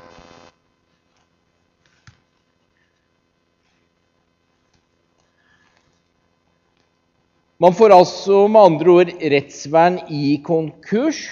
Man 7.63 7.73
får 7.73 7.95
altså 7.95 8.43
med 8.53 8.61
andre 8.61 8.93
ord 8.93 9.11
rettsvern 9.33 9.95
i 10.13 10.35
konkurs. 10.45 11.23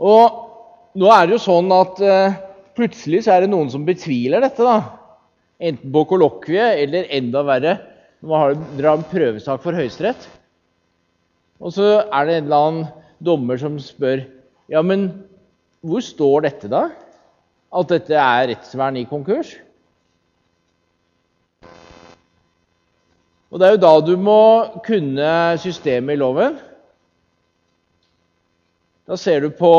Og 0.00 0.96
nå 0.96 1.10
er 1.12 1.26
det 1.26 1.36
jo 1.36 1.42
sånn 1.42 1.68
at 1.76 2.00
eh, 2.00 2.38
plutselig 2.78 3.26
så 3.26 3.34
er 3.34 3.44
det 3.44 3.50
noen 3.52 3.68
som 3.72 3.84
betviler 3.84 4.40
dette. 4.40 4.64
da. 4.64 4.78
Enten 5.60 5.92
på 5.92 6.06
kollokviet 6.08 6.80
eller 6.86 7.10
enda 7.18 7.44
verre 7.44 7.76
når 8.22 8.30
man 8.30 8.42
har, 8.42 8.56
drar 8.78 8.96
en 8.96 9.06
prøvesak 9.12 9.60
for 9.62 9.76
Høyesterett. 9.76 10.24
Og 11.60 11.74
så 11.74 11.98
er 12.00 12.24
det 12.24 12.38
en 12.38 12.48
eller 12.48 12.64
annen 12.64 12.90
dommer 13.20 13.60
som 13.60 13.76
spør 13.82 14.24
ja, 14.72 14.80
men 14.84 15.08
hvor 15.84 16.02
står 16.04 16.44
dette, 16.48 16.68
da? 16.70 16.88
At 17.76 17.92
dette 17.92 18.16
er 18.16 18.48
rettsvern 18.50 18.98
i 19.00 19.06
konkurs? 19.08 19.54
Og 23.48 23.60
Det 23.60 23.66
er 23.66 23.76
jo 23.76 23.80
da 23.80 23.94
du 24.04 24.14
må 24.20 24.40
kunne 24.84 25.28
systemet 25.62 26.18
i 26.18 26.20
loven. 26.20 26.58
Da 29.08 29.16
ser 29.16 29.40
du 29.40 29.48
på 29.56 29.72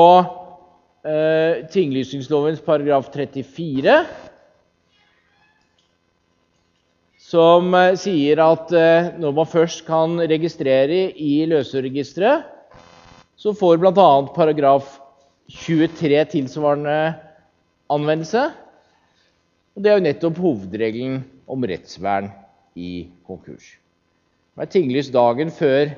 eh, 1.06 1.68
tinglysningslovens 1.70 2.64
paragraf 2.66 3.12
34 3.14 4.00
som 7.30 7.70
eh, 7.78 7.94
sier 8.02 8.42
at 8.42 8.74
eh, 8.74 9.12
når 9.22 9.38
man 9.38 9.52
først 9.54 9.86
kan 9.86 10.18
registrere 10.18 11.04
i 11.14 11.46
løseregisteret, 11.54 12.50
så 13.38 13.54
får 13.54 13.78
bl.a. 13.78 14.10
paragraf 14.34 14.98
23 15.62 16.26
tilsvarende 16.34 16.98
anvendelse. 17.94 18.50
Og 19.78 19.86
Det 19.86 19.94
er 19.94 20.00
jo 20.02 20.08
nettopp 20.10 20.42
hovedregelen 20.42 21.22
om 21.46 21.70
rettsvern 21.70 22.34
i 22.76 23.10
konkurs. 23.28 23.78
Det 24.56 24.66
er 24.66 24.74
tinglyst 24.74 25.14
dagen 25.16 25.52
før 25.56 25.94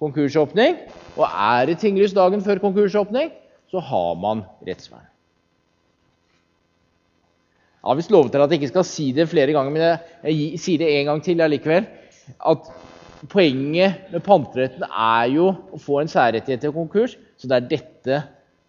konkursåpning. 0.00 0.78
Og 1.16 1.26
er 1.26 1.66
det 1.70 1.78
tinglyst 1.82 2.16
dagen 2.16 2.42
før 2.44 2.60
konkursåpning, 2.62 3.32
så 3.72 3.82
har 3.82 4.14
man 4.20 4.44
rettsvern. 4.66 5.06
Jeg 7.86 7.92
har 7.92 7.98
visst 8.00 8.10
lovet 8.10 8.32
dere 8.34 8.46
at 8.46 8.50
jeg 8.50 8.60
ikke 8.60 8.72
skal 8.72 8.86
si 8.88 9.10
det 9.14 9.28
flere 9.30 9.54
ganger, 9.54 9.70
men 9.70 9.82
jeg, 10.26 10.58
sier 10.58 10.80
det 10.82 10.88
en 10.90 11.10
gang 11.12 11.20
til 11.22 11.42
allikevel. 11.42 11.86
At 12.42 12.70
poenget 13.30 14.08
med 14.10 14.24
panteretten 14.26 14.82
er 14.90 15.28
jo 15.30 15.52
å 15.54 15.78
få 15.78 16.00
en 16.00 16.10
særrettighet 16.10 16.64
til 16.66 16.74
konkurs. 16.74 17.14
Så 17.38 17.46
det 17.46 17.60
er 17.60 17.68
dette 17.76 18.22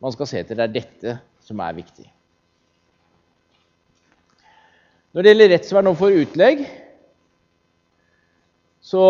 man 0.04 0.14
skal 0.14 0.30
se 0.30 0.44
til. 0.44 0.60
Det 0.60 0.68
er 0.68 0.76
dette 0.76 1.18
som 1.48 1.66
er 1.66 1.80
viktig. 1.80 2.06
Når 5.16 5.26
det 5.26 5.32
gjelder 5.34 5.54
rettsvern 5.56 5.90
overfor 5.90 6.14
utlegg, 6.14 6.62
så 8.88 9.04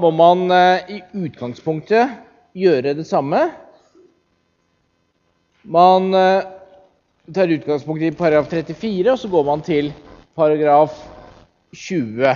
må 0.00 0.10
man 0.16 0.46
eh, 0.54 0.92
i 0.96 0.98
utgangspunktet 1.26 2.14
gjøre 2.56 2.94
det 2.96 3.04
samme. 3.08 3.42
Man 5.68 6.14
eh, 6.16 6.46
tar 7.36 7.52
utgangspunkt 7.52 8.06
i 8.06 8.14
paragraf 8.16 8.48
34, 8.48 9.10
og 9.12 9.18
så 9.20 9.28
går 9.28 9.44
man 9.44 9.64
til 9.66 9.90
paragraf 10.38 10.94
20. 11.76 12.30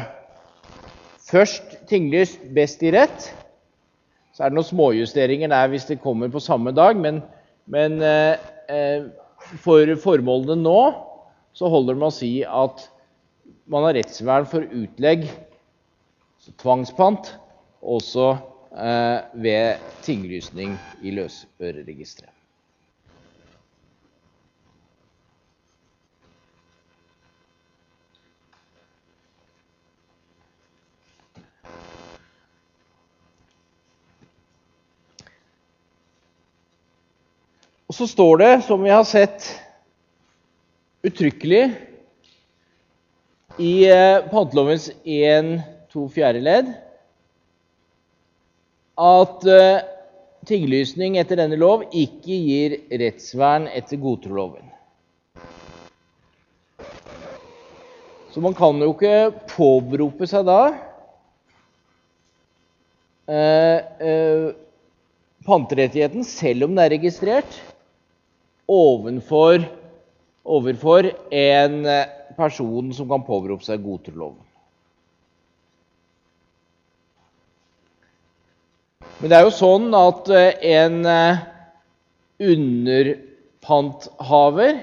Først 1.30 1.78
tinglyst 1.88 2.42
best 2.52 2.84
i 2.84 2.92
rett. 2.92 3.30
Så 4.36 4.44
er 4.44 4.52
det 4.52 4.58
noen 4.58 4.68
småjusteringer 4.68 5.48
der 5.52 5.70
hvis 5.72 5.88
det 5.88 6.02
kommer 6.02 6.28
på 6.32 6.42
samme 6.44 6.74
dag, 6.76 6.98
men, 7.00 7.22
men 7.72 7.96
eh, 8.04 9.08
for 9.64 9.94
formålene 10.02 10.58
nå 10.60 10.82
så 11.56 11.72
holder 11.72 11.96
det 11.96 12.02
med 12.02 12.10
å 12.10 12.16
si 12.16 12.30
at 12.44 12.84
man 13.72 13.86
har 13.86 13.96
rettsvern 13.96 14.44
for 14.48 14.68
utlegg, 14.76 15.24
tvangspant, 16.58 17.34
også 17.82 18.36
eh, 18.74 19.18
ved 19.34 19.82
tinglysning 20.02 20.76
i 21.02 21.14
løsøreregisteret. 21.14 22.32
Og 37.92 37.96
så 37.96 38.06
står 38.08 38.36
det, 38.40 38.52
som 38.64 38.80
vi 38.80 38.88
har 38.88 39.04
sett 39.04 39.50
uttrykkelig 41.04 41.66
i 43.60 43.72
eh, 43.84 44.24
pantelovens 44.30 44.86
1, 45.04 45.58
2 45.92 46.08
fjerde 46.12 46.42
ledd, 46.42 46.68
at 49.02 49.46
eh, 49.48 49.84
tinglysning 50.48 51.16
etter 51.20 51.38
denne 51.40 51.58
lov 51.60 51.84
ikke 51.90 52.36
gir 52.36 52.76
rettsvern 53.02 53.68
etter 53.72 54.00
godtroloven. 54.02 54.68
Så 58.32 58.40
man 58.40 58.56
kan 58.56 58.80
jo 58.80 58.94
ikke 58.94 59.32
påberope 59.52 60.24
seg 60.28 60.46
da 60.48 60.60
eh, 63.28 63.78
eh, 64.08 64.46
panterettigheten 65.44 66.24
selv 66.24 66.64
om 66.66 66.72
den 66.72 66.84
er 66.84 66.94
registrert 66.94 67.58
ovenfor, 68.72 69.66
overfor 70.44 71.10
en 71.28 71.84
eh, 71.84 72.08
person 72.38 72.88
som 72.96 73.10
kan 73.10 73.26
påberope 73.26 73.66
seg 73.66 73.84
godtroloven. 73.84 74.40
Men 79.22 79.30
det 79.30 79.36
er 79.38 79.44
jo 79.46 79.52
sånn 79.54 79.92
at 79.94 80.26
eh, 80.34 80.58
en 80.82 81.06
eh, 81.06 81.38
underpanthaver 82.42 84.80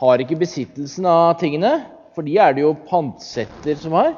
har 0.00 0.24
ikke 0.24 0.40
besittelsen 0.40 1.04
av 1.12 1.36
tingene, 1.42 1.84
for 2.16 2.24
de 2.24 2.38
er 2.40 2.56
det 2.56 2.64
jo 2.64 2.72
pantsetter 2.88 3.76
som 3.82 3.92
har. 3.98 4.16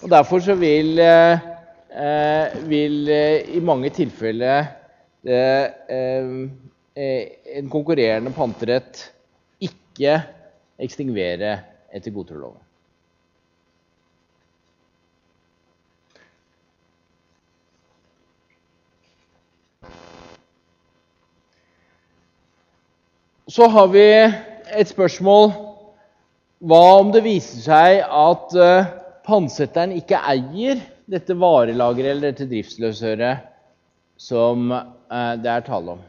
Og 0.00 0.08
Derfor 0.16 0.40
så 0.48 0.56
vil 0.56 0.96
eh, 0.96 1.36
vil 2.72 2.96
i 3.12 3.60
mange 3.64 3.88
tilfeller 3.92 4.64
en 5.26 6.50
konkurrerende 7.72 8.30
panterett 8.36 9.12
ikke 9.60 10.20
ekstingvere 10.80 11.58
etter 11.92 12.10
godtroloven. 12.16 12.65
Så 23.46 23.68
har 23.70 23.86
vi 23.92 24.06
et 24.74 24.88
spørsmål 24.90 25.52
hva 26.66 26.80
om 26.98 27.12
det 27.14 27.22
viser 27.22 27.62
seg 27.62 28.00
at 28.02 28.54
pantsetteren 29.26 29.92
ikke 29.94 30.18
eier 30.26 30.80
dette 31.06 31.36
varelageret 31.38 32.10
eller 32.16 32.32
dette 32.32 32.48
driftsløsøret 32.50 33.46
som 34.18 34.70
eh, 34.72 35.32
det 35.38 35.50
er 35.52 35.64
tale 35.66 35.94
om. 35.94 36.02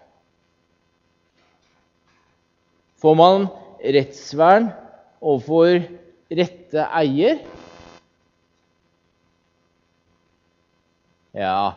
Får 2.98 3.18
man 3.20 3.48
rettsvern 3.84 4.72
overfor 5.22 5.84
rette 6.34 6.88
eier? 6.98 7.44
Ja 11.38 11.76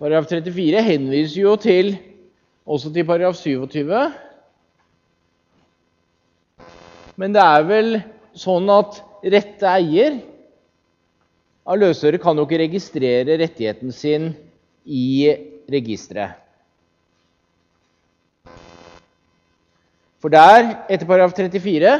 Paragraf 0.00 0.30
34 0.30 0.80
henviser 0.84 1.42
jo 1.42 1.52
til, 1.60 1.96
også 2.66 2.90
til 2.92 3.04
paragraf 3.06 3.36
27. 3.38 3.84
Men 7.20 7.34
det 7.34 7.42
er 7.42 7.66
vel 7.68 7.90
sånn 8.34 8.70
at 8.74 8.98
rette 9.22 9.68
eier 9.70 10.16
av 11.64 11.78
løsøre 11.80 12.18
kan 12.20 12.36
jo 12.36 12.44
ikke 12.44 12.64
registrere 12.64 13.38
rettigheten 13.40 13.92
sin 13.94 14.32
i 14.84 15.30
registeret. 15.70 16.40
For 20.24 20.32
der, 20.32 20.86
etter 20.88 21.04
paragraf 21.04 21.34
34, 21.36 21.94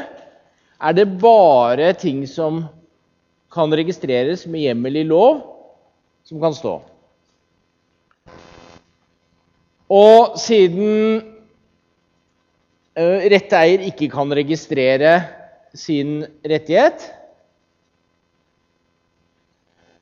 er 0.81 0.95
det 0.97 1.05
bare 1.21 1.91
ting 1.93 2.23
som 2.27 2.63
kan 3.53 3.71
registreres 3.71 4.47
med 4.49 4.65
hjemmel 4.65 4.97
i 4.97 5.05
lov, 5.05 5.43
som 6.25 6.41
kan 6.41 6.55
stå. 6.57 6.79
Og 9.93 10.39
siden 10.41 11.34
uh, 12.99 13.19
rette 13.31 13.59
eier 13.59 13.85
ikke 13.89 14.09
kan 14.13 14.31
registrere 14.35 15.17
sin 15.75 16.21
rettighet, 16.47 17.03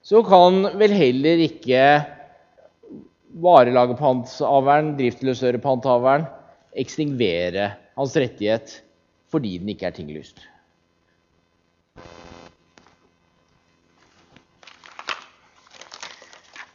så 0.03 0.19
kan 0.27 0.65
vel 0.77 0.93
heller 0.93 1.41
ikke 1.45 1.83
varelagerpanthaveren, 3.43 4.93
driftsløsørepanthaveren, 4.99 6.25
ekstingvere 6.77 7.71
hans 7.97 8.17
rettighet 8.17 8.81
fordi 9.33 9.57
den 9.57 9.71
ikke 9.73 9.87
er 9.89 9.95
tinglyst. 9.95 10.43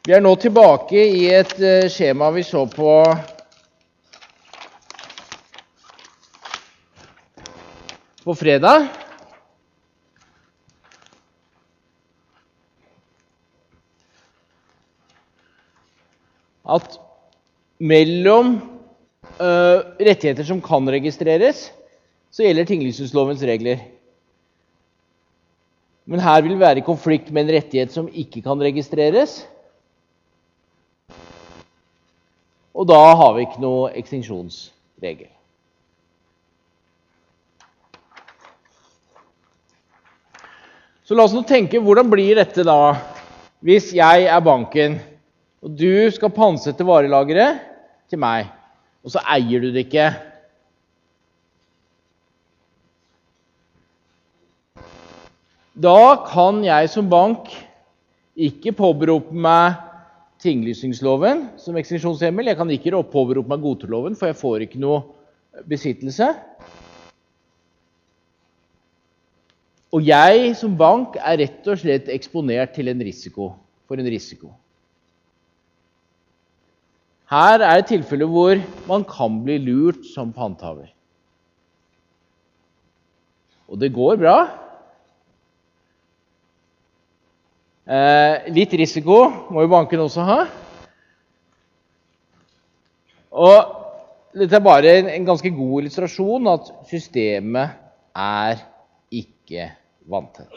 Vi 0.08 0.14
er 0.16 0.22
nå 0.24 0.32
tilbake 0.40 0.96
i 0.96 1.26
et 1.36 1.52
eh, 1.60 1.86
skjema 1.92 2.30
vi 2.32 2.42
så 2.46 2.62
på 2.72 2.88
på 8.28 8.36
fredag. 8.36 8.88
at 16.68 16.98
mellom 17.80 18.58
uh, 19.40 19.78
rettigheter 19.96 20.44
som 20.44 20.60
kan 20.60 20.84
registreres, 20.92 21.70
så 22.28 22.44
gjelder 22.44 22.68
tinglysningslovens 22.68 23.44
regler. 23.48 23.80
Men 26.04 26.20
her 26.20 26.42
vil 26.44 26.52
det 26.52 26.60
være 26.60 26.82
i 26.82 26.84
konflikt 26.84 27.32
med 27.32 27.46
en 27.46 27.54
rettighet 27.56 27.94
som 27.94 28.12
ikke 28.12 28.44
kan 28.44 28.60
registreres. 28.60 29.40
Og 32.76 32.84
da 32.92 33.00
har 33.22 33.32
vi 33.38 33.48
ikke 33.48 33.64
noe 33.64 33.88
ekstinksjonsregel. 33.96 35.37
Så 41.08 41.16
la 41.16 41.24
oss 41.24 41.32
nå 41.32 41.40
tenke 41.48 41.80
hvordan 41.80 42.10
blir 42.12 42.36
dette 42.36 42.60
da 42.68 42.92
hvis 43.64 43.94
jeg 43.96 44.26
er 44.28 44.42
banken 44.44 44.98
og 45.64 45.70
du 45.72 46.10
skal 46.12 46.34
pantsette 46.36 46.84
varelageret 46.84 47.62
til 48.12 48.20
meg, 48.20 48.50
og 49.00 49.14
så 49.14 49.22
eier 49.32 49.64
du 49.64 49.70
det 49.72 49.86
ikke. 49.86 50.10
Da 55.80 55.96
kan 56.28 56.60
jeg 56.66 56.92
som 56.92 57.08
bank 57.08 57.48
ikke 58.36 58.76
påberope 58.76 59.32
meg 59.32 59.80
tinglysningsloven 60.44 61.46
som 61.56 61.80
ekstinksjonshjemmel. 61.80 62.52
Jeg 62.52 62.60
kan 62.60 62.76
ikke 62.76 63.00
påberope 63.08 63.48
meg 63.48 63.64
godteloven, 63.64 64.18
for 64.18 64.28
jeg 64.28 64.42
får 64.44 64.68
ikke 64.68 64.84
noe 64.84 65.06
besittelse. 65.72 66.34
Og 69.94 70.04
jeg 70.04 70.52
som 70.58 70.74
bank 70.76 71.16
er 71.16 71.40
rett 71.40 71.68
og 71.70 71.80
slett 71.80 72.10
eksponert 72.12 72.74
til 72.76 72.90
en 72.92 73.00
risiko, 73.00 73.54
for 73.88 74.00
en 74.00 74.10
risiko. 74.10 74.52
Her 77.28 77.60
er 77.60 77.80
et 77.80 77.88
tilfelle 77.88 78.28
hvor 78.28 78.60
man 78.88 79.04
kan 79.08 79.40
bli 79.44 79.58
lurt 79.60 80.04
som 80.12 80.32
panthaver. 80.32 80.88
Og 83.68 83.80
det 83.80 83.92
går 83.92 84.16
bra. 84.20 84.36
Eh, 87.88 88.48
litt 88.52 88.72
risiko 88.76 89.20
må 89.52 89.64
jo 89.64 89.72
banken 89.72 90.04
også 90.04 90.24
ha. 90.24 90.38
Og 93.32 93.76
dette 94.36 94.56
er 94.56 94.64
bare 94.64 94.96
en, 94.98 95.12
en 95.12 95.28
ganske 95.28 95.52
god 95.52 95.82
illustrasjon 95.82 96.48
at 96.52 96.72
systemet 96.88 97.76
er 98.16 98.60
ikke 99.48 99.70
vanntett. 100.08 100.52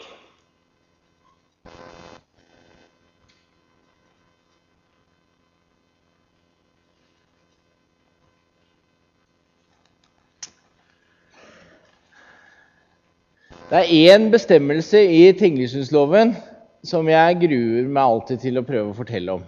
Det 13.72 13.80
er 13.80 14.12
én 14.12 14.26
bestemmelse 14.28 15.00
i 15.00 15.32
tinglysningsloven 15.32 16.34
som 16.84 17.06
jeg 17.08 17.38
gruer 17.40 17.86
meg 17.88 18.02
alltid 18.04 18.42
til 18.42 18.60
å 18.60 18.64
prøve 18.68 18.90
å 18.90 18.96
fortelle 18.98 19.32
om. 19.38 19.46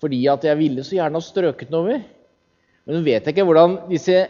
Fordi 0.00 0.22
at 0.32 0.46
jeg 0.48 0.56
ville 0.56 0.80
så 0.86 0.96
gjerne 0.96 1.20
ha 1.20 1.24
strøket 1.26 1.68
den 1.68 1.76
over. 1.76 2.00
Men 2.86 2.96
nå 2.96 3.02
vet 3.04 3.20
jeg 3.20 3.34
ikke 3.34 3.44
hvordan 3.44 3.76
disse 3.90 4.22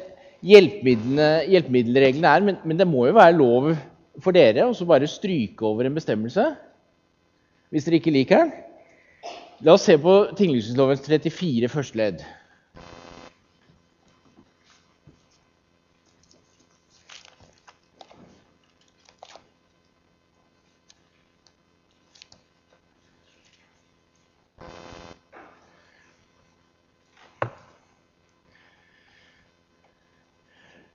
hjelpemiddelreglene 0.43 2.33
er, 2.33 2.43
men, 2.49 2.59
men, 2.65 2.79
det 2.81 2.89
må 2.89 3.07
jo 3.07 3.15
være 3.15 3.39
lov 3.39 3.71
for 4.19 4.35
dere 4.35 4.67
å 4.67 4.89
bare 4.89 5.09
stryke 5.11 5.65
over 5.67 5.87
en 5.87 5.95
bestemmelse 5.95 6.49
hvis 7.71 7.87
dere 7.87 8.01
ikke 8.01 8.15
liker 8.15 8.43
den. 8.43 8.53
La 9.63 9.77
oss 9.77 9.85
se 9.87 9.95
på 10.01 10.15
tinglysningslovens 10.35 11.05
34 11.07 11.69
første 11.71 12.01
ledd. 12.01 12.23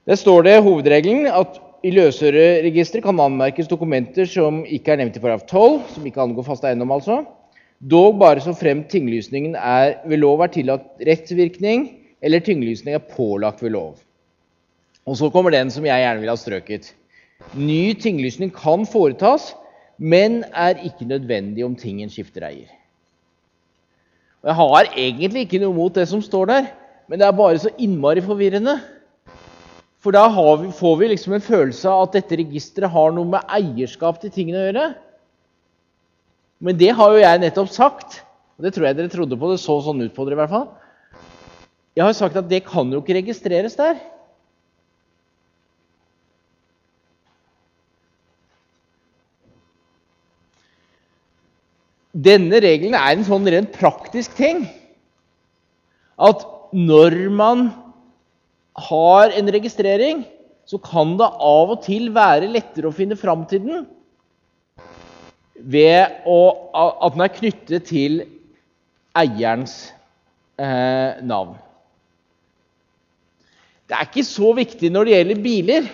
Der 0.06 0.16
står 0.16 0.44
det 0.46 0.60
hovedregelen 0.62 1.26
at 1.26 1.56
i 1.86 1.92
løsøreregisteret 1.94 3.06
kan 3.06 3.20
anmerkes 3.22 3.68
dokumenter 3.70 4.26
som 4.30 4.64
ikke 4.66 4.94
er 4.94 5.04
nevnt 5.04 5.20
i 5.20 5.22
paragraf 5.22 5.44
12, 5.46 5.76
som 5.94 6.06
ikke 6.08 6.24
angår 6.24 6.48
fast 6.48 6.66
eiendom, 6.66 6.94
altså. 6.96 7.20
Dog 7.78 8.18
bare 8.18 8.42
så 8.42 8.56
fremt 8.58 8.88
tinglysningen 8.90 9.54
er, 9.60 10.00
ved 10.10 10.18
lov 10.24 10.42
er 10.42 10.54
tillatt 10.56 11.04
rettsvirkning, 11.06 11.90
eller 12.26 12.42
tinglysning 12.42 12.98
er 12.98 13.04
pålagt 13.06 13.62
ved 13.62 13.76
lov. 13.76 14.00
Og 15.06 15.20
så 15.20 15.30
kommer 15.30 15.54
den 15.54 15.70
som 15.70 15.86
jeg 15.86 16.02
gjerne 16.02 16.24
vil 16.24 16.32
ha 16.32 16.38
strøket. 16.40 16.90
Ny 17.54 17.94
tinglysning 18.02 18.50
kan 18.56 18.88
foretas, 18.90 19.52
men 20.02 20.42
er 20.56 20.82
ikke 20.88 21.06
nødvendig 21.06 21.68
om 21.68 21.78
tingen 21.78 22.10
skifter 22.10 22.48
eier. 22.50 22.72
Og 24.42 24.50
Jeg 24.50 24.56
har 24.58 24.90
egentlig 24.96 25.46
ikke 25.46 25.62
noe 25.62 25.78
mot 25.78 25.94
det 25.94 26.08
som 26.10 26.24
står 26.24 26.50
der, 26.50 26.74
men 27.06 27.22
det 27.22 27.28
er 27.28 27.38
bare 27.38 27.62
så 27.62 27.70
innmari 27.78 28.26
forvirrende. 28.26 28.80
For 30.06 30.14
da 30.14 30.28
vi, 30.30 30.70
får 30.70 30.98
vi 31.00 31.08
liksom 31.10 31.34
en 31.34 31.42
følelse 31.42 31.90
av 31.90 32.04
at 32.06 32.20
dette 32.20 32.38
registeret 32.38 32.94
har 32.94 33.14
noe 33.16 33.26
med 33.26 33.48
eierskap 33.58 34.20
til 34.22 34.30
tingene 34.30 34.60
å 34.60 34.66
gjøre. 34.68 34.88
Men 36.62 36.78
det 36.78 36.92
har 36.94 37.14
jo 37.16 37.24
jeg 37.24 37.40
nettopp 37.42 37.72
sagt, 37.74 38.20
og 38.54 38.68
det 38.68 38.76
tror 38.76 38.86
jeg 38.86 38.98
dere 39.00 39.10
trodde 39.10 39.40
på. 39.42 39.50
Det 39.50 39.64
så 39.64 39.80
sånn 39.82 40.04
ut 40.06 40.14
på 40.14 40.28
dere 40.28 40.38
i 40.38 40.40
hvert 40.44 40.52
fall. 40.52 40.68
Jeg 41.98 42.06
har 42.06 42.14
sagt 42.14 42.38
at 42.38 42.46
det 42.52 42.60
kan 42.68 42.92
jo 42.94 43.00
ikke 43.02 43.16
registreres 43.18 43.74
der. 43.80 43.98
Denne 52.14 52.62
regelen 52.62 52.94
er 52.94 53.16
en 53.16 53.26
sånn 53.26 53.50
rent 53.50 53.74
praktisk 53.74 54.38
ting. 54.38 54.68
At 56.22 56.46
når 56.78 57.18
man 57.34 57.66
har 58.76 59.32
en 59.32 59.52
registrering, 59.52 60.24
så 60.66 60.80
kan 60.82 61.16
det 61.20 61.28
av 61.28 61.76
og 61.76 61.84
til 61.86 62.10
være 62.16 62.50
lettere 62.52 62.90
å 62.90 62.96
finne 62.96 63.18
fram 63.20 63.46
til 63.50 63.64
den 63.64 63.86
ved 65.56 66.26
å, 66.28 66.40
at 66.76 67.14
den 67.16 67.24
er 67.24 67.36
knyttet 67.38 67.86
til 67.88 68.18
eierens 69.16 69.78
eh, 70.60 71.22
navn. 71.24 71.56
Det 73.86 73.96
er 73.96 74.10
ikke 74.10 74.26
så 74.28 74.52
viktig 74.58 74.90
når 74.92 75.08
det 75.08 75.16
gjelder 75.16 75.42
biler. 75.46 75.88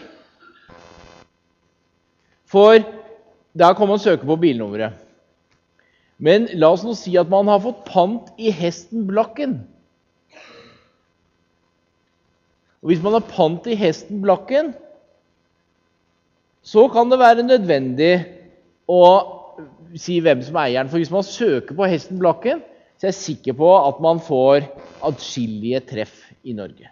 For 2.51 2.79
der 3.53 3.75
kan 3.77 3.91
man 3.91 4.01
søke 4.01 4.27
på 4.27 4.39
bilnummeret. 4.39 4.95
Men 6.21 6.47
la 6.53 6.71
oss 6.73 6.83
nå 6.85 6.93
si 6.95 7.15
at 7.19 7.29
man 7.31 7.49
har 7.49 7.61
fått 7.63 7.85
pant 7.87 8.29
i 8.39 8.51
hesten 8.53 9.07
Blakken. 9.09 9.59
Og 12.81 12.89
Hvis 12.89 13.03
man 13.03 13.13
har 13.13 13.27
pant 13.29 13.67
i 13.69 13.77
hesten 13.77 14.21
Blakken, 14.23 14.73
så 16.65 16.87
kan 16.93 17.09
det 17.09 17.19
være 17.21 17.45
nødvendig 17.45 18.13
å 18.89 19.03
si 19.97 20.19
hvem 20.21 20.41
som 20.45 20.57
er 20.57 20.69
eieren. 20.71 20.89
For 20.89 21.01
hvis 21.01 21.13
man 21.13 21.25
søker 21.25 21.77
på 21.77 21.89
hesten 21.89 22.19
Blakken, 22.21 22.63
så 22.97 23.07
er 23.07 23.13
jeg 23.13 23.21
sikker 23.21 23.57
på 23.57 23.69
at 23.75 24.01
man 24.01 24.21
får 24.21 24.65
atskillige 25.05 25.81
treff 25.89 26.17
i 26.45 26.53
Norge. 26.57 26.89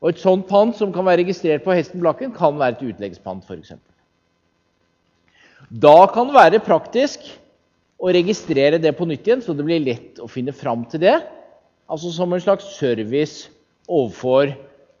Og 0.00 0.14
Et 0.14 0.22
sånt 0.22 0.46
pant 0.48 0.74
som 0.76 0.92
kan 0.94 1.04
være 1.04 1.22
registrert 1.24 1.62
på 1.66 1.74
hesten 1.76 2.00
Blakken, 2.00 2.32
kan 2.32 2.58
være 2.58 2.78
et 2.78 2.86
utleggspant 2.94 3.44
f.eks. 3.44 3.74
Da 5.70 5.98
kan 6.10 6.30
det 6.30 6.38
være 6.38 6.64
praktisk 6.64 7.26
å 8.00 8.10
registrere 8.14 8.80
det 8.80 8.94
på 8.96 9.06
nytt 9.06 9.26
igjen, 9.26 9.42
så 9.44 9.54
det 9.54 9.66
blir 9.66 9.82
lett 9.84 10.22
å 10.22 10.30
finne 10.30 10.54
fram 10.56 10.86
til 10.90 11.02
det. 11.02 11.18
Altså 11.90 12.10
som 12.14 12.32
en 12.32 12.42
slags 12.42 12.70
service 12.78 13.50
overfor 13.90 14.52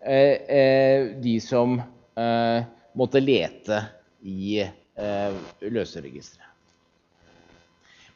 eh, 0.02 0.36
eh, 0.50 1.08
de 1.22 1.36
som 1.42 1.78
eh, 1.78 2.60
måtte 2.98 3.22
lete 3.22 3.84
i 4.26 4.60
løseregisteret. 5.00 6.44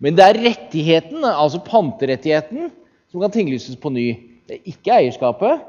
Men 0.04 0.18
det 0.18 0.24
er 0.26 0.40
rettigheten, 0.42 1.22
altså 1.24 1.62
panterettigheten, 1.64 2.66
som 3.08 3.22
kan 3.22 3.32
tinglyses 3.32 3.78
på 3.80 3.88
ny. 3.94 4.08
Det 4.44 4.58
er 4.58 4.68
ikke 4.68 4.98
eierskapet. 4.98 5.62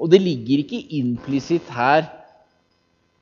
Og 0.00 0.08
det 0.08 0.22
ligger 0.22 0.62
ikke 0.62 0.80
implisitt 0.96 1.68
her 1.74 2.06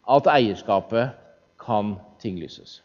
at 0.06 0.30
eierskapet 0.30 1.16
kan 1.64 1.96
tinglyses. 2.22 2.83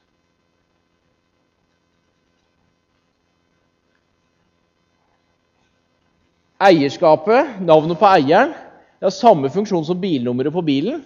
Eierskapet, 6.59 7.61
navnet 7.63 7.99
på 7.99 8.07
eieren, 8.09 8.51
det 8.99 9.07
har 9.07 9.15
samme 9.15 9.47
funksjon 9.51 9.85
som 9.87 9.99
bilnummeret 9.99 10.51
på 10.51 10.63
bilen. 10.67 11.05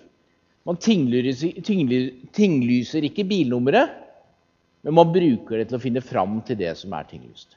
Man 0.65 0.79
tinglyser, 0.81 1.53
ikke 3.05 3.25
bilnummeret, 3.29 3.91
men 4.81 4.95
man 4.97 5.11
bruker 5.13 5.59
det 5.59 5.67
til 5.69 5.77
å 5.77 5.83
finne 5.83 6.01
fram 6.01 6.39
til 6.47 6.57
det 6.57 6.71
som 6.79 6.95
er 6.97 7.05
tinglyst. 7.05 7.53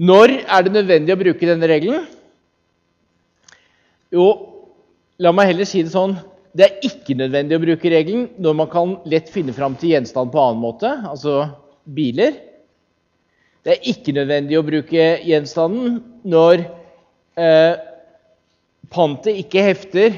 Når 0.00 0.34
er 0.42 0.66
det 0.66 0.74
nødvendig 0.74 1.16
å 1.16 1.20
bruke 1.20 1.48
denne 1.48 1.68
regelen? 1.70 2.04
Jo, 4.12 4.26
la 5.20 5.32
meg 5.32 5.52
heller 5.52 5.68
si 5.68 5.84
det 5.84 5.92
sånn 5.92 6.16
Det 6.56 6.64
er 6.66 6.86
ikke 6.88 7.14
nødvendig 7.14 7.54
å 7.54 7.62
bruke 7.62 7.90
regelen 7.92 8.24
når 8.42 8.54
man 8.58 8.68
kan 8.72 8.94
lett 9.08 9.28
finne 9.30 9.54
fram 9.54 9.76
til 9.78 9.92
gjenstand 9.94 10.32
på 10.32 10.40
annen 10.42 10.60
måte, 10.60 10.90
altså 11.06 11.44
biler. 11.86 12.49
Det 13.64 13.74
er 13.74 13.88
ikke 13.92 14.14
nødvendig 14.16 14.56
å 14.56 14.64
bruke 14.64 15.06
gjenstanden 15.26 15.98
når 16.24 16.62
eh, 17.36 17.74
pantet 18.92 19.42
ikke 19.42 19.64
hefter 19.66 20.16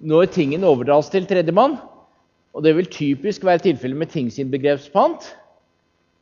når 0.00 0.30
tingen 0.36 0.64
overdras 0.64 1.10
til 1.12 1.26
tredjemann. 1.28 1.76
Og 2.54 2.64
det 2.66 2.74
vil 2.78 2.90
typisk 2.90 3.44
være 3.46 3.64
tilfellet 3.66 3.98
med 3.98 4.12
tingsinnbegrepspant. 4.14 5.26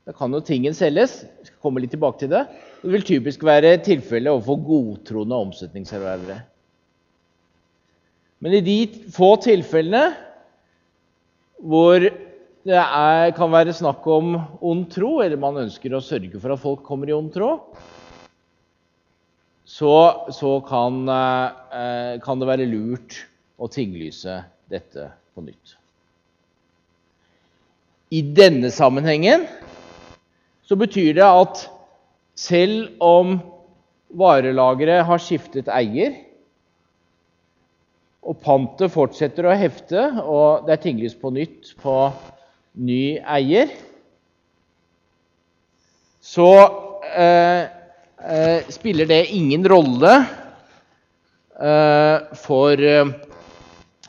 Da 0.09 0.15
kan 0.17 0.33
jo 0.33 0.41
tingen 0.45 0.77
selges. 0.77 1.21
Jeg 1.41 1.51
skal 1.51 1.65
komme 1.65 1.83
litt 1.85 1.93
tilbake 1.93 2.23
til 2.23 2.33
det. 2.33 2.47
Det 2.81 2.93
vil 2.95 3.05
typisk 3.05 3.45
være 3.45 3.77
tilfellet 3.85 4.33
overfor 4.33 4.63
godtroende 4.65 5.41
omsetningserververe. 5.49 6.41
Men 8.41 8.55
i 8.55 8.63
de 8.65 8.79
få 9.13 9.35
tilfellene 9.43 10.07
hvor 11.59 12.05
det 12.69 12.77
er, 12.77 13.31
kan 13.37 13.49
være 13.53 13.73
snakk 13.73 14.05
om 14.13 14.35
ond 14.61 14.89
tro, 14.93 15.19
eller 15.25 15.41
man 15.41 15.63
ønsker 15.63 15.95
å 15.97 16.05
sørge 16.05 16.37
for 16.37 16.53
at 16.53 16.61
folk 16.61 16.83
kommer 16.85 17.09
i 17.09 17.17
ond 17.17 17.31
tro, 17.33 17.55
så, 19.69 19.95
så 20.33 20.53
kan, 20.69 21.01
eh, 21.09 22.19
kan, 22.25 22.41
det 22.41 22.49
være 22.49 22.69
lurt 22.69 23.23
å 23.61 23.71
tinglyse 23.73 24.43
dette 24.69 25.09
på 25.33 25.45
nytt. 25.47 25.75
I 28.13 28.23
denne 28.37 28.71
sammenhengen 28.73 29.45
så 30.65 30.77
betyr 30.77 31.17
det 31.17 31.25
at 31.25 31.67
selv 32.39 33.01
om 33.05 33.39
varelageret 34.09 35.07
har 35.09 35.21
skiftet 35.21 35.69
eier, 35.73 36.17
og 38.29 38.41
pantet 38.45 38.93
fortsetter 38.93 39.49
å 39.49 39.57
hefte, 39.57 40.11
og 40.21 40.67
det 40.67 40.77
er 40.77 40.83
tinglyst 40.83 41.21
på 41.21 41.33
nytt 41.33 41.73
på 41.81 41.95
ny 42.79 43.19
eier, 43.27 43.73
så 46.23 46.51
eh, 47.09 47.65
eh, 48.23 48.69
spiller 48.71 49.09
det 49.11 49.23
ingen 49.35 49.67
rolle 49.69 50.13
eh, 51.59 52.37
for 52.45 52.79
eh, 52.79 53.11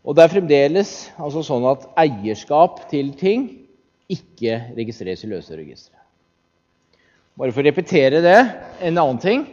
Og 0.00 0.16
det 0.16 0.24
er 0.24 0.32
fremdeles 0.32 0.90
altså 1.20 1.42
sånn 1.44 1.66
at 1.68 1.84
eierskap 2.00 2.88
til 2.90 3.12
ting 3.20 3.59
ikke 4.10 4.58
registreres 4.76 5.24
i 5.24 5.30
løseregisteret. 5.30 5.98
Bare 7.38 7.54
for 7.54 7.62
å 7.62 7.70
repetere 7.70 8.20
det, 8.24 8.38
en 8.84 8.98
annen 8.98 9.20
ting. 9.22 9.46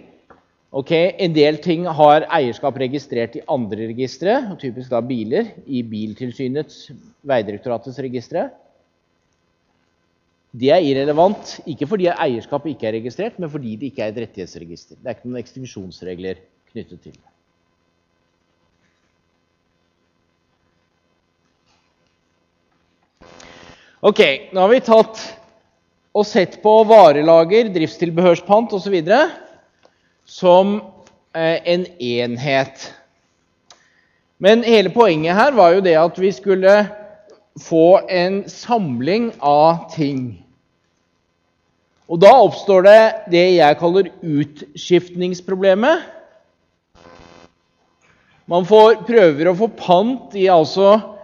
Ok, 0.76 0.91
En 0.91 1.32
del 1.32 1.62
ting 1.63 1.86
har 1.88 2.26
eierskap 2.36 2.76
registrert 2.82 3.38
i 3.39 3.43
andre 3.48 3.88
registre, 3.88 4.34
typisk 4.60 4.91
da 4.91 5.00
biler, 5.00 5.54
i 5.65 5.80
Biltilsynets, 5.82 6.89
Vegdirektoratets 7.24 8.02
registre. 8.04 8.50
Det 10.58 10.74
er 10.74 10.84
irrelevant, 10.84 11.58
ikke 11.70 11.88
fordi 11.88 12.10
eierskapet 12.12 12.74
ikke 12.74 12.89
er 12.89 12.98
registrert, 12.98 13.39
men 13.39 13.52
fordi 13.52 13.78
det 13.80 13.91
ikke 13.91 14.04
er 14.04 14.12
et 14.12 14.22
rettighetsregister. 14.26 15.00
Det 15.00 15.08
er 15.08 15.17
ikke 15.17 15.30
noen 15.30 15.41
ekstivisjonsregler 15.43 16.43
knyttet 16.74 17.04
til 17.04 17.15
det. 17.15 17.37
Ok, 23.98 24.20
nå 24.54 24.62
har 24.62 24.70
vi 24.70 24.78
tatt 24.86 25.20
og 26.14 26.26
sett 26.30 26.60
på 26.62 26.72
varelager, 26.86 27.72
driftstilbehørspant 27.74 28.76
osv. 28.78 28.94
som 30.22 30.76
eh, 31.34 31.58
en 31.66 31.86
enhet. 31.98 32.94
Men 34.38 34.62
hele 34.62 34.94
poenget 34.94 35.34
her 35.34 35.58
var 35.58 35.74
jo 35.74 35.82
det 35.82 35.96
at 35.98 36.22
vi 36.22 36.30
skulle 36.30 36.76
få 37.58 38.06
en 38.06 38.44
samling 38.46 39.32
av 39.42 39.90
ting. 39.96 40.46
Og 42.06 42.22
da 42.22 42.36
oppstår 42.38 42.86
det 42.86 43.02
det 43.34 43.46
jeg 43.58 43.82
kaller 43.82 44.14
utskiftningsproblemet. 44.22 46.06
Man 48.46 48.62
får, 48.62 49.02
prøver 49.10 49.50
å 49.50 49.58
få 49.58 49.74
pant 49.74 50.38
i 50.38 50.46
altså 50.54 51.16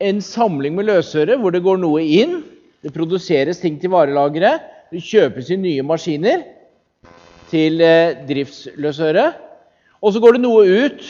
en 0.00 0.20
samling 0.24 0.76
med 0.76 0.88
løsøre 0.88 1.36
hvor 1.40 1.52
det 1.54 1.62
går 1.64 1.80
noe 1.82 2.02
inn. 2.02 2.40
Det 2.80 2.92
produseres 2.94 3.60
ting 3.60 3.76
til 3.80 3.92
varelageret. 3.92 4.64
Det 4.90 5.02
kjøpes 5.04 5.50
inn 5.52 5.62
nye 5.66 5.84
maskiner 5.86 6.44
til 7.52 7.82
eh, 7.84 8.16
driftsløsøre. 8.26 9.26
Og 10.00 10.14
så 10.14 10.22
går 10.22 10.36
det 10.36 10.44
noe 10.44 10.64
ut. 10.64 11.02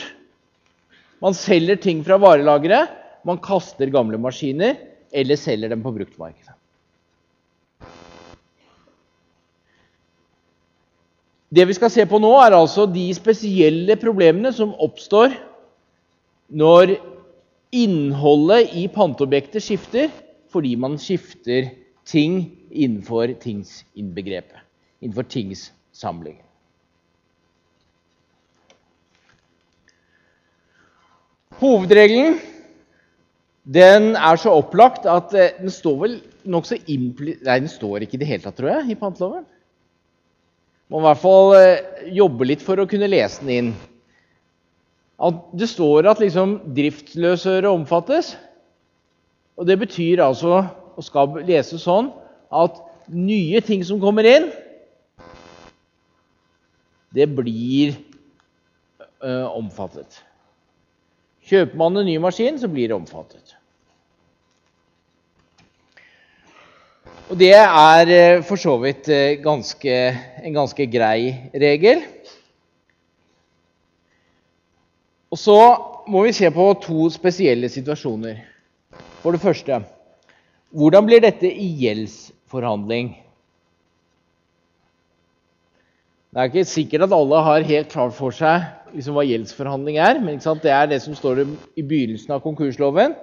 Man 1.23 1.37
selger 1.37 1.79
ting 1.79 2.01
fra 2.05 2.19
varelageret. 2.21 2.91
Man 3.27 3.39
kaster 3.41 3.91
gamle 3.93 4.19
maskiner 4.19 4.75
eller 5.11 5.39
selger 5.39 5.71
dem 5.71 5.83
på 5.85 5.93
bruktmarkedet. 5.95 6.57
Det 11.51 11.65
vi 11.67 11.75
skal 11.75 11.91
se 11.91 12.05
på 12.07 12.19
nå, 12.23 12.31
er 12.39 12.55
altså 12.55 12.85
de 12.87 13.09
spesielle 13.11 13.97
problemene 13.99 14.53
som 14.55 14.71
oppstår 14.79 15.33
når 16.47 16.95
Innholdet 17.71 18.73
i 18.75 18.87
panteobjektet 18.91 19.63
skifter 19.63 20.11
fordi 20.51 20.75
man 20.75 20.97
skifter 20.99 21.69
ting 22.07 22.41
innenfor 22.71 23.31
tingsinnbegrepet, 23.39 24.59
innenfor 24.99 25.27
tingssamlingen. 25.31 26.43
Hovedregelen 31.61 32.39
den 33.63 34.15
er 34.17 34.39
så 34.41 34.55
opplagt 34.57 35.05
at 35.05 35.33
eh, 35.37 35.53
den 35.61 35.71
står 35.71 35.97
vel 36.01 36.15
nokså 36.49 36.79
impli... 36.89 37.35
Nei, 37.45 37.59
den 37.61 37.69
står 37.69 38.01
ikke 38.01 38.17
i 38.17 38.21
det 38.23 38.29
hele 38.31 38.43
tatt, 38.43 38.57
tror 38.57 38.71
jeg, 38.71 38.87
i 38.89 38.97
panteloven. 38.97 39.45
Må 40.89 40.99
i 40.99 41.05
hvert 41.05 41.21
fall 41.21 41.53
eh, 41.59 42.07
jobbe 42.17 42.47
litt 42.49 42.65
for 42.65 42.81
å 42.81 42.87
kunne 42.89 43.09
lese 43.11 43.45
den 43.45 43.53
inn 43.53 43.69
at 45.21 45.41
det 45.53 45.69
står 45.69 46.09
at 46.09 46.21
liksom 46.21 46.57
driftsløsøre 46.75 47.69
omfattes. 47.69 48.33
Og 49.59 49.67
det 49.69 49.77
betyr 49.83 50.23
altså, 50.25 50.63
og 50.97 51.05
skal 51.05 51.41
leses 51.45 51.83
sånn, 51.85 52.09
at 52.51 52.79
nye 53.11 53.61
ting 53.63 53.83
som 53.85 54.01
kommer 54.01 54.25
inn, 54.27 54.49
det 57.11 57.27
blir 57.35 57.93
ø, 59.21 59.31
omfattet. 59.51 60.21
Kjøper 61.45 61.77
man 61.77 61.99
en 61.99 62.07
ny 62.07 62.15
maskin, 62.23 62.57
så 62.57 62.69
blir 62.71 62.89
det 62.89 62.95
omfattet. 62.95 63.57
Og 67.31 67.37
det 67.39 67.53
er 67.55 68.41
for 68.43 68.59
så 68.59 68.73
vidt 68.81 69.07
ganske, 69.43 69.97
en 70.43 70.55
ganske 70.55 70.87
grei 70.91 71.51
regel. 71.55 72.01
Og 75.31 75.39
så 75.39 75.57
må 76.11 76.25
vi 76.25 76.35
se 76.35 76.49
på 76.51 76.65
to 76.83 77.07
spesielle 77.13 77.69
situasjoner. 77.71 78.41
For 79.23 79.31
det 79.31 79.43
første 79.43 79.83
hvordan 80.71 81.03
blir 81.07 81.19
dette 81.23 81.49
i 81.51 81.67
gjeldsforhandling? 81.81 83.09
Det 86.31 86.39
er 86.39 86.47
ikke 86.47 86.63
sikkert 86.63 87.09
at 87.09 87.15
alle 87.15 87.41
har 87.43 87.65
helt 87.67 87.89
klart 87.91 88.15
for 88.15 88.31
seg 88.31 88.63
liksom, 88.93 89.17
hva 89.17 89.25
gjeldsforhandling 89.27 89.99
er. 89.99 90.21
Men 90.23 90.39
det 90.39 90.71
er 90.71 90.87
det 90.87 91.01
som 91.03 91.15
står 91.15 91.43
i 91.43 91.83
begynnelsen 91.83 92.31
av 92.31 92.39
konkursloven, 92.43 93.17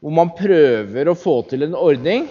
hvor 0.00 0.16
man 0.16 0.32
prøver 0.36 1.12
å 1.12 1.18
få 1.18 1.42
til 1.50 1.68
en 1.68 1.76
ordning 1.76 2.24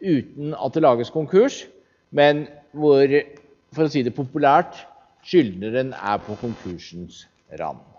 uten 0.00 0.56
at 0.56 0.72
det 0.72 0.82
lages 0.82 1.12
konkurs, 1.12 1.62
men 2.10 2.46
hvor, 2.72 3.12
for 3.76 3.86
å 3.86 3.92
si 3.92 4.02
det 4.02 4.16
populært, 4.16 4.80
skyldneren 5.28 5.92
er 5.94 6.24
på 6.24 6.40
konkursens 6.40 7.26
rand. 7.60 7.91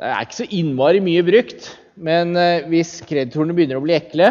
Det 0.00 0.08
er 0.08 0.24
ikke 0.24 0.36
så 0.38 0.44
innmari 0.56 1.00
mye 1.04 1.20
brukt, 1.20 1.66
men 2.00 2.30
eh, 2.40 2.62
hvis 2.72 3.02
kreditorene 3.04 3.52
begynner 3.52 3.76
å 3.76 3.82
bli 3.84 3.92
ekle, 3.98 4.30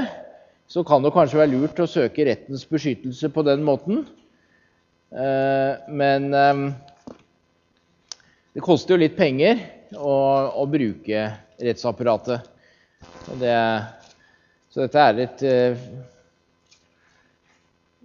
så 0.65 0.81
kan 0.81 1.05
det 1.05 1.11
kanskje 1.13 1.37
være 1.37 1.51
lurt 1.51 1.81
å 1.83 1.85
søke 1.85 2.25
rettens 2.25 2.63
beskyttelse 2.65 3.29
på 3.35 3.43
den 3.45 3.61
måten. 3.67 4.01
Eh, 5.13 5.93
men 5.93 6.25
eh, 6.33 6.63
det 8.57 8.65
koster 8.65 8.95
jo 8.95 9.03
litt 9.03 9.13
penger 9.19 9.61
å, 9.93 10.17
å 10.57 10.65
bruke 10.65 11.27
rettsapparatet. 11.61 12.49
Det, 13.37 13.55
så, 14.73 14.87
dette 14.87 15.05
er 15.05 15.25
et 15.27 15.47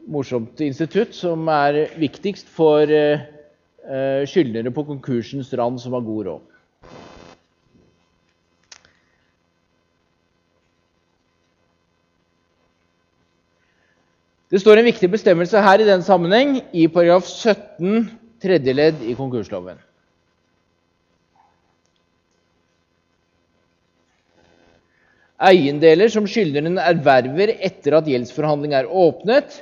morsomt 0.05 0.61
institutt 0.68 1.16
som 1.16 1.48
er 1.48 1.87
viktigst 1.96 2.53
for 2.53 2.85
skyldnere 4.29 4.72
på 4.72 4.85
konkursens 4.85 5.48
rand 5.57 5.81
som 5.81 5.96
har 5.96 6.05
god 6.05 6.29
råd. 6.29 6.50
Det 14.55 14.61
står 14.62 14.79
en 14.79 14.87
viktig 14.87 15.09
bestemmelse 15.11 15.59
her 15.59 15.83
i 15.83 15.87
den 15.88 16.03
sammenheng 16.07 16.61
i 16.71 16.85
paragraf 16.87 17.27
17 17.27 18.05
tredje 18.38 18.75
ledd 18.77 19.01
i 19.03 19.17
konkursloven. 19.19 19.81
Eiendeler 25.43 26.14
som 26.14 26.31
skyldneren 26.31 26.79
erverver 26.79 27.57
etter 27.59 27.99
at 27.99 28.07
gjeldsforhandling 28.07 28.79
er 28.79 28.87
åpnet, 28.87 29.59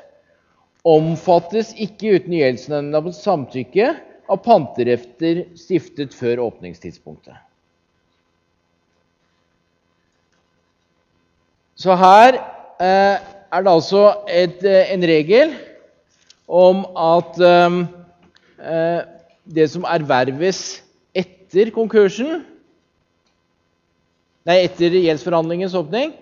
omfattes 0.84 1.72
ikke 1.80 2.18
uten 2.18 2.36
gjeldsnemndas 2.36 3.24
samtykke 3.24 3.94
av 4.28 4.44
panterefter 4.44 5.46
stiftet 5.56 6.12
før 6.12 6.44
åpningstidspunktet. 6.50 7.40
Så 11.80 11.96
her 11.96 12.44
eh, 12.76 13.32
er 13.52 13.64
det 13.64 13.72
altså 13.72 14.04
et, 14.28 14.62
eh, 14.64 14.92
en 14.94 15.04
regel 15.04 15.52
om 16.48 16.86
at 16.96 17.40
eh, 17.44 17.76
eh, 18.64 19.02
det 19.44 19.68
som 19.72 19.84
erverves 19.88 20.80
etter 21.14 21.72
konkursen 21.74 22.40
Nei, 24.42 24.56
etter 24.64 24.90
gjeldsforhandlingens 24.90 25.74
åpning, 25.78 26.16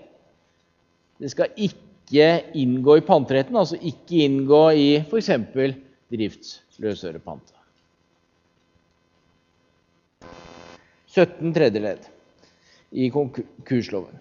det 1.16 1.30
skal 1.32 1.54
ikke 1.56 2.26
inngå 2.52 2.98
i 2.98 3.04
panteretten, 3.06 3.56
altså 3.56 3.78
ikke 3.80 4.26
inngå 4.26 4.58
i 4.76 4.88
f.eks. 5.00 5.30
driftsløsørepante. 6.12 7.56
17 11.08 11.54
tredje 11.56 11.80
ledd 11.80 12.04
i 12.92 13.08
konkursloven. 13.14 14.20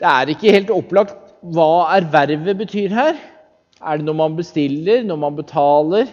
Det 0.00 0.08
er 0.08 0.32
ikke 0.32 0.56
helt 0.56 0.72
opplagt 0.72 1.29
hva 1.40 1.96
ervervet 1.96 2.58
betyr 2.58 2.92
her. 2.94 3.16
Er 3.80 3.96
det 3.96 4.04
når 4.04 4.16
man 4.18 4.36
bestiller, 4.36 5.02
når 5.06 5.20
man 5.22 5.36
betaler? 5.38 6.10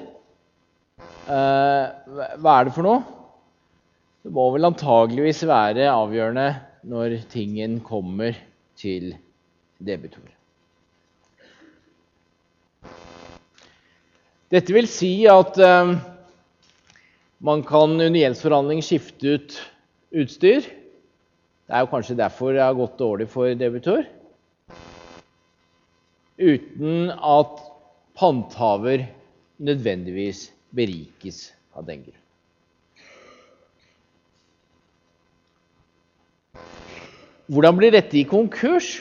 Eh, 1.27 1.85
hva 2.39 2.53
er 2.55 2.67
det 2.67 2.75
for 2.75 2.87
noe? 2.87 3.03
Det 4.23 4.31
må 4.35 4.47
vel 4.55 4.67
antageligvis 4.69 5.43
være 5.47 5.89
avgjørende 5.91 6.47
når 6.87 7.17
tingen 7.31 7.79
kommer 7.83 8.35
til 8.79 9.13
debitor. 9.83 10.23
Dette 14.47 14.71
vil 14.71 14.87
si 14.87 15.11
at 15.27 15.59
eh, 15.59 15.95
man 17.43 17.63
kan 17.67 17.97
under 17.99 18.15
gjeldsforhandling 18.15 18.79
skifte 18.85 19.35
ut 19.35 19.57
utstyr. 20.15 20.63
Det 21.67 21.75
er 21.75 21.83
jo 21.83 21.91
kanskje 21.91 22.15
derfor 22.15 22.55
det 22.55 22.63
har 22.63 22.77
gått 22.77 22.95
dårlig 22.99 23.27
for 23.27 23.51
debitor. 23.59 24.05
Uten 26.37 27.09
at 27.11 27.59
panthaver 28.17 29.07
nødvendigvis 29.57 30.51
berikes 30.75 31.51
av 31.73 31.87
den 31.87 32.03
grunn. 32.05 32.23
Hvordan 37.47 37.77
blir 37.79 37.93
dette 37.95 38.17
i 38.19 38.25
konkurs? 38.27 38.97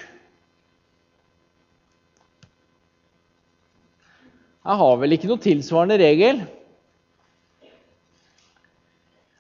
Jeg 4.67 4.79
har 4.81 4.97
vel 4.99 5.15
ikke 5.15 5.29
noe 5.31 5.43
tilsvarende 5.43 5.99
regel. 6.01 6.41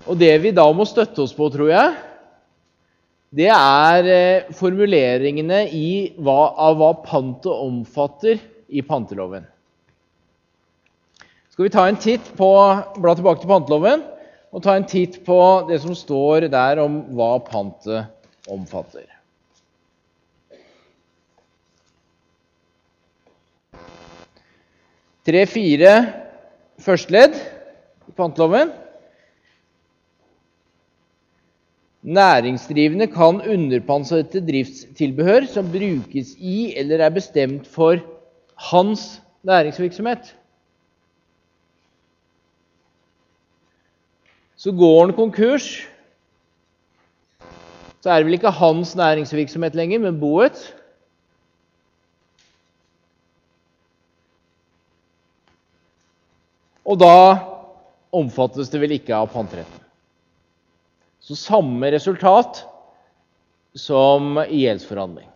Og 0.07 0.19
det 0.19 0.35
vi 0.43 0.53
da 0.55 0.67
må 0.75 0.85
støtte 0.87 1.25
oss 1.25 1.35
på, 1.35 1.49
tror 1.51 1.71
jeg, 1.71 1.95
det 3.37 3.51
er 3.53 4.07
eh, 4.09 4.53
formuleringene 4.57 5.67
hva, 6.25 6.39
av 6.57 6.79
hva 6.81 6.93
pantet 7.05 7.53
omfatter 7.53 8.41
i 8.73 8.83
panteloven. 8.87 9.45
Skal 11.53 11.67
vi 11.67 11.73
ta 11.73 11.85
en 11.89 11.99
titt 12.01 12.31
på, 12.37 12.49
bla 13.01 13.17
tilbake 13.17 13.43
til 13.43 13.51
panteloven 13.51 14.05
og 14.57 14.63
ta 14.65 14.77
en 14.77 14.89
titt 14.89 15.19
på 15.27 15.39
det 15.69 15.83
som 15.83 15.93
står 15.97 16.49
der 16.53 16.81
om 16.81 17.03
hva 17.17 17.35
pantet 17.45 18.09
omfatter. 18.53 19.05
Tre-fire 25.27 25.95
førsteledd 26.81 27.37
i 27.37 28.17
panteloven 28.17 28.71
Næringsdrivende 32.07 33.09
kan 33.11 33.41
underpantsette 33.51 34.39
driftstilbehør 34.47 35.49
som 35.51 35.67
brukes 35.73 36.37
i 36.39 36.71
eller 36.79 37.03
er 37.03 37.11
bestemt 37.11 37.67
for 37.67 37.99
hans 38.71 39.23
næringsvirksomhet. 39.43 40.37
Så 44.57 44.73
går 44.73 45.01
han 45.05 45.15
konkurs, 45.17 45.67
så 48.01 48.11
er 48.11 48.17
det 48.17 48.27
vel 48.29 48.39
ikke 48.39 48.55
hans 48.55 48.95
næringsvirksomhet 48.97 49.75
lenger, 49.75 49.99
men 49.99 50.21
boets. 50.21 50.69
Og 56.87 57.01
da 57.03 57.17
omfattes 58.15 58.71
det 58.71 58.81
vel 58.81 58.95
ikke 58.95 59.19
av 59.19 59.27
panteretten. 59.35 59.86
Så 61.27 61.35
samme 61.39 61.91
resultat 61.91 62.63
som 63.77 64.39
i 64.47 64.63
gjeldsforhandling. 64.63 65.27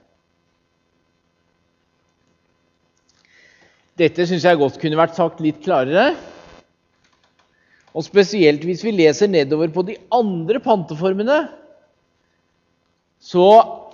Dette 4.00 4.24
syns 4.24 4.46
jeg 4.46 4.60
godt 4.60 4.78
kunne 4.80 5.00
vært 5.00 5.18
sagt 5.18 5.42
litt 5.44 5.58
klarere. 5.64 6.14
Og 7.90 8.06
spesielt 8.06 8.62
hvis 8.64 8.84
vi 8.86 8.94
leser 8.94 9.28
nedover 9.28 9.72
på 9.74 9.82
de 9.88 9.98
andre 10.14 10.62
panteformene, 10.62 11.42
så 13.20 13.48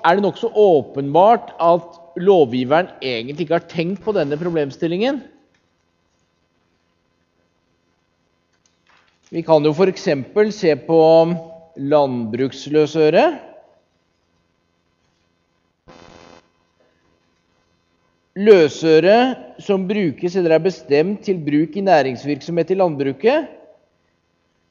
er 0.06 0.18
det 0.18 0.26
nokså 0.26 0.52
åpenbart 0.52 1.54
at 1.58 1.96
lovgiveren 2.20 2.92
egentlig 3.00 3.48
ikke 3.48 3.56
har 3.56 3.66
tenkt 3.72 4.04
på 4.04 4.14
denne 4.14 4.38
problemstillingen. 4.38 5.24
Vi 9.32 9.42
kan 9.42 9.64
jo 9.66 9.72
f.eks. 9.74 10.06
se 10.54 10.76
på 10.86 11.00
landbruksløsøre. 11.76 13.26
Løsøre 18.36 19.18
som 19.64 19.86
brukes 19.88 20.36
eller 20.36 20.56
er 20.56 20.64
bestemt 20.64 21.22
til 21.24 21.38
bruk 21.40 21.76
i 21.76 21.84
næringsvirksomhet 21.84 22.70
i 22.70 22.76
landbruket, 22.76 23.46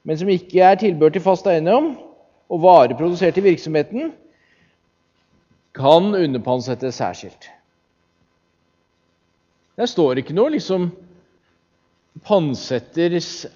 men 0.06 0.18
som 0.18 0.30
ikke 0.30 0.62
er 0.62 0.78
tilbør 0.78 1.16
til 1.16 1.26
fast 1.26 1.48
eiendom 1.50 1.96
og 2.50 2.62
varer 2.62 2.94
produsert 2.98 3.40
i 3.42 3.46
virksomheten, 3.48 4.14
kan 5.76 6.14
underpantsettes 6.14 7.02
særskilt. 7.02 7.50
Der 9.76 9.90
står 9.90 10.22
ikke 10.22 10.36
noe 10.38 10.54
liksom 10.54 10.92
pantsetters 12.24 13.48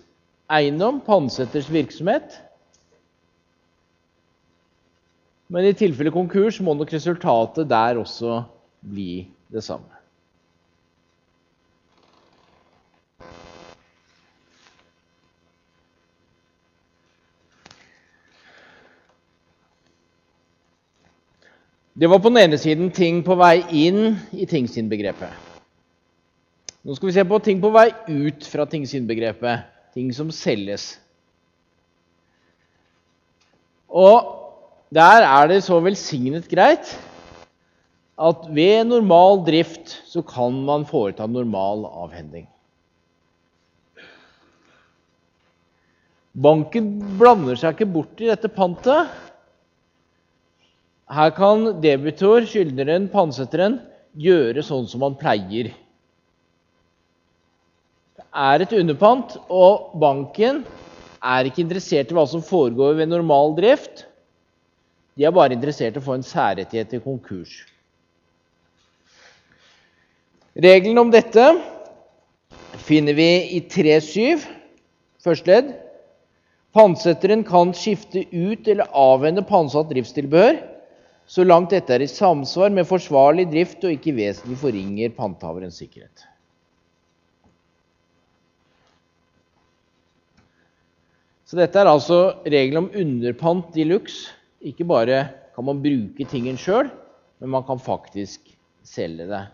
eiendom, 0.51 0.99
pantsetters 1.05 1.69
virksomhet. 1.71 2.41
Men 5.49 5.65
i 5.65 5.73
tilfelle 5.73 6.12
konkurs 6.13 6.59
må 6.62 6.75
nok 6.77 6.91
resultatet 6.93 7.69
der 7.69 7.97
også 7.97 8.43
bli 8.85 9.23
det 9.49 9.63
samme. 9.65 9.89
Det 21.99 22.07
var 22.07 22.21
på 22.21 22.29
den 22.29 22.38
ene 22.39 22.57
siden 22.62 22.93
ting 22.95 23.23
på 23.25 23.35
vei 23.35 23.57
inn 23.75 24.13
i 24.31 24.45
tingsinnbegrepet. 24.47 25.33
Nå 26.85 26.95
skal 26.95 27.09
vi 27.09 27.15
se 27.17 27.25
på 27.27 27.39
ting 27.43 27.59
på 27.59 27.73
vei 27.75 27.89
ut 28.07 28.45
fra 28.47 28.63
tingsinnbegrepet. 28.69 29.65
Ting 29.97 30.13
som 30.15 30.29
selges. 30.31 30.93
Og 33.89 34.38
der 34.95 35.25
er 35.25 35.49
det 35.52 35.62
så 35.65 35.78
velsignet 35.84 36.47
greit 36.49 36.95
at 38.19 38.47
ved 38.52 38.89
normal 38.89 39.43
drift 39.47 39.93
så 40.10 40.23
kan 40.25 40.56
man 40.67 40.86
foreta 40.88 41.28
normal 41.30 41.86
avhending. 41.88 42.47
Banken 46.39 46.89
blander 47.20 47.57
seg 47.59 47.76
ikke 47.76 47.93
bort 47.93 48.22
i 48.22 48.30
dette 48.30 48.51
pantet. 48.51 49.07
Her 51.09 51.32
kan 51.34 51.82
debitor, 51.82 52.45
skyldneren, 52.45 53.07
pantsetteren, 53.11 53.80
gjøre 54.20 54.61
sånn 54.66 54.86
som 54.89 55.01
man 55.05 55.18
pleier. 55.20 55.72
Det 58.20 58.28
er 58.30 58.63
et 58.63 58.76
underpant, 58.78 59.39
og 59.49 59.95
banken 59.99 60.61
er 61.20 61.49
ikke 61.49 61.63
interessert 61.66 62.11
i 62.11 62.18
hva 62.18 62.28
som 62.30 62.45
foregår 62.45 62.99
ved 62.99 63.11
normal 63.11 63.55
drift. 63.57 64.05
De 65.20 65.28
er 65.28 65.36
bare 65.36 65.51
interessert 65.51 65.97
i 65.97 65.99
å 65.99 66.05
få 66.05 66.15
en 66.15 66.24
særrettighet 66.24 66.93
til 66.93 67.03
konkurs. 67.03 67.51
Regelen 70.55 71.01
om 71.01 71.11
dette 71.11 71.43
finner 72.88 73.17
vi 73.17 73.28
i 73.57 73.59
3.7, 73.67 74.47
første 75.20 75.51
ledd. 75.51 75.76
Pantsetteren 76.76 77.43
kan 77.43 77.76
skifte 77.76 78.24
ut 78.32 78.67
eller 78.70 78.88
avvende 78.95 79.43
pantsatt 79.43 79.91
driftstilbehør 79.91 80.61
så 81.30 81.43
langt 81.45 81.76
dette 81.76 81.93
er 81.93 82.01
i 82.01 82.09
samsvar 82.09 82.72
med 82.74 82.88
forsvarlig 82.89 83.45
drift 83.51 83.84
og 83.86 83.93
ikke 83.93 84.15
vesentlig 84.17 84.57
forringer 84.57 85.11
panthaverens 85.13 85.78
sikkerhet. 85.78 86.24
Så 91.45 91.57
dette 91.57 91.78
er 91.82 91.89
altså 91.89 92.20
regelen 92.45 92.86
om 92.86 92.91
underpant 92.97 93.70
de 93.76 93.86
luxe. 93.91 94.38
Ikke 94.60 94.88
bare 94.88 95.22
kan 95.55 95.68
man 95.68 95.80
bruke 95.84 96.28
tingen 96.28 96.57
sjøl, 96.60 96.89
men 97.39 97.53
man 97.53 97.64
kan 97.68 97.80
faktisk 97.80 98.51
selge 98.84 99.28
det. 99.30 99.45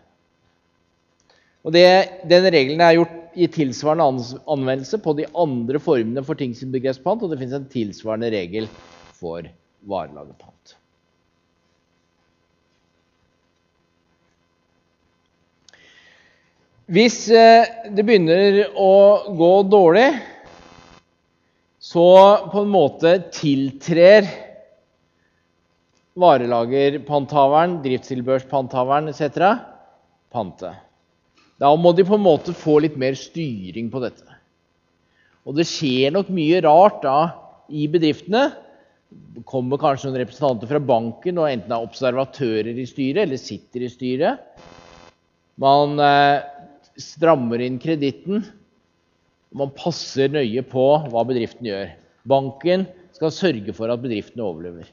Og 1.66 1.74
det, 1.74 1.86
Den 2.30 2.46
regelen 2.46 2.82
er 2.82 2.96
gjort 2.98 3.14
i 3.36 3.48
tilsvarende 3.52 4.38
anvendelse 4.48 4.98
på 5.02 5.12
de 5.18 5.26
andre 5.36 5.80
formene 5.82 6.22
for 6.24 6.38
ting 6.38 6.54
som 6.56 6.72
begrepspant, 6.72 7.22
og 7.22 7.30
det 7.30 7.40
finnes 7.40 7.58
en 7.58 7.70
tilsvarende 7.70 8.30
regel 8.32 8.68
for 9.18 9.46
varelagerpant. 9.86 10.76
Hvis 16.86 17.24
eh, 17.34 17.66
det 17.90 18.04
begynner 18.06 18.60
å 18.78 18.94
gå 19.34 19.52
dårlig, 19.66 20.06
så 21.82 22.06
på 22.52 22.62
en 22.62 22.70
måte 22.70 23.16
tiltrer 23.34 24.28
varelagerpanthaveren, 26.16 27.80
driftstilbørspanthaveren 27.84 29.10
etc. 29.12 29.50
pante. 30.32 30.72
Da 31.60 31.72
må 31.76 31.92
de 31.96 32.04
på 32.04 32.16
en 32.16 32.24
måte 32.24 32.54
få 32.56 32.78
litt 32.84 32.96
mer 33.00 33.16
styring 33.16 33.88
på 33.92 34.02
dette. 34.04 34.26
Og 35.46 35.56
det 35.56 35.68
skjer 35.68 36.14
nok 36.14 36.32
mye 36.34 36.60
rart 36.64 37.02
da 37.04 37.18
i 37.70 37.86
bedriftene. 37.90 38.48
Det 39.36 39.44
kommer 39.48 39.80
kanskje 39.80 40.10
noen 40.10 40.20
representanter 40.24 40.70
fra 40.70 40.82
banken 40.82 41.38
og 41.38 41.48
enten 41.48 41.72
er 41.72 41.86
observatører 41.86 42.74
i 42.74 42.88
styret 42.88 43.22
eller 43.24 43.40
sitter 43.40 43.86
i 43.86 43.92
styret. 43.92 44.42
Man 45.62 46.00
eh, 46.02 46.42
strammer 47.00 47.62
inn 47.64 47.78
kreditten. 47.80 48.42
Man 49.56 49.72
passer 49.78 50.32
nøye 50.32 50.64
på 50.66 50.88
hva 51.12 51.24
bedriften 51.28 51.70
gjør. 51.70 51.94
Banken 52.28 52.88
skal 53.16 53.32
sørge 53.32 53.72
for 53.76 53.92
at 53.92 54.02
bedriften 54.02 54.42
overlever. 54.44 54.90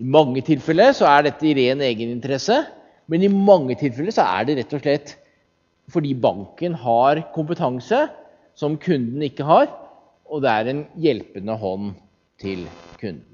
I 0.00 0.06
mange 0.08 0.40
tilfeller 0.46 0.94
så 0.96 1.04
er 1.10 1.26
dette 1.26 1.44
i 1.44 1.56
ren 1.58 1.82
egeninteresse, 1.84 2.62
men 3.10 3.24
i 3.26 3.28
mange 3.32 3.76
tilfeller 3.76 4.14
så 4.16 4.24
er 4.38 4.46
det 4.48 4.56
rett 4.60 4.76
og 4.76 4.84
slett 4.84 5.16
fordi 5.90 6.14
banken 6.14 6.76
har 6.78 7.18
kompetanse 7.34 8.04
som 8.56 8.78
kunden 8.80 9.20
ikke 9.26 9.44
har, 9.44 9.68
og 10.30 10.44
det 10.44 10.52
er 10.52 10.70
en 10.70 10.82
hjelpende 11.02 11.56
hånd 11.58 11.92
til 12.40 12.62
kunden. 13.00 13.26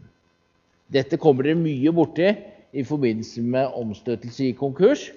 Dette 0.90 1.18
kommer 1.20 1.46
dere 1.46 1.60
mye 1.60 1.92
borti 1.94 2.30
i 2.76 2.84
forbindelse 2.86 3.44
med 3.44 3.76
omstøtelse 3.76 4.48
i 4.48 4.56
konkurs, 4.56 5.10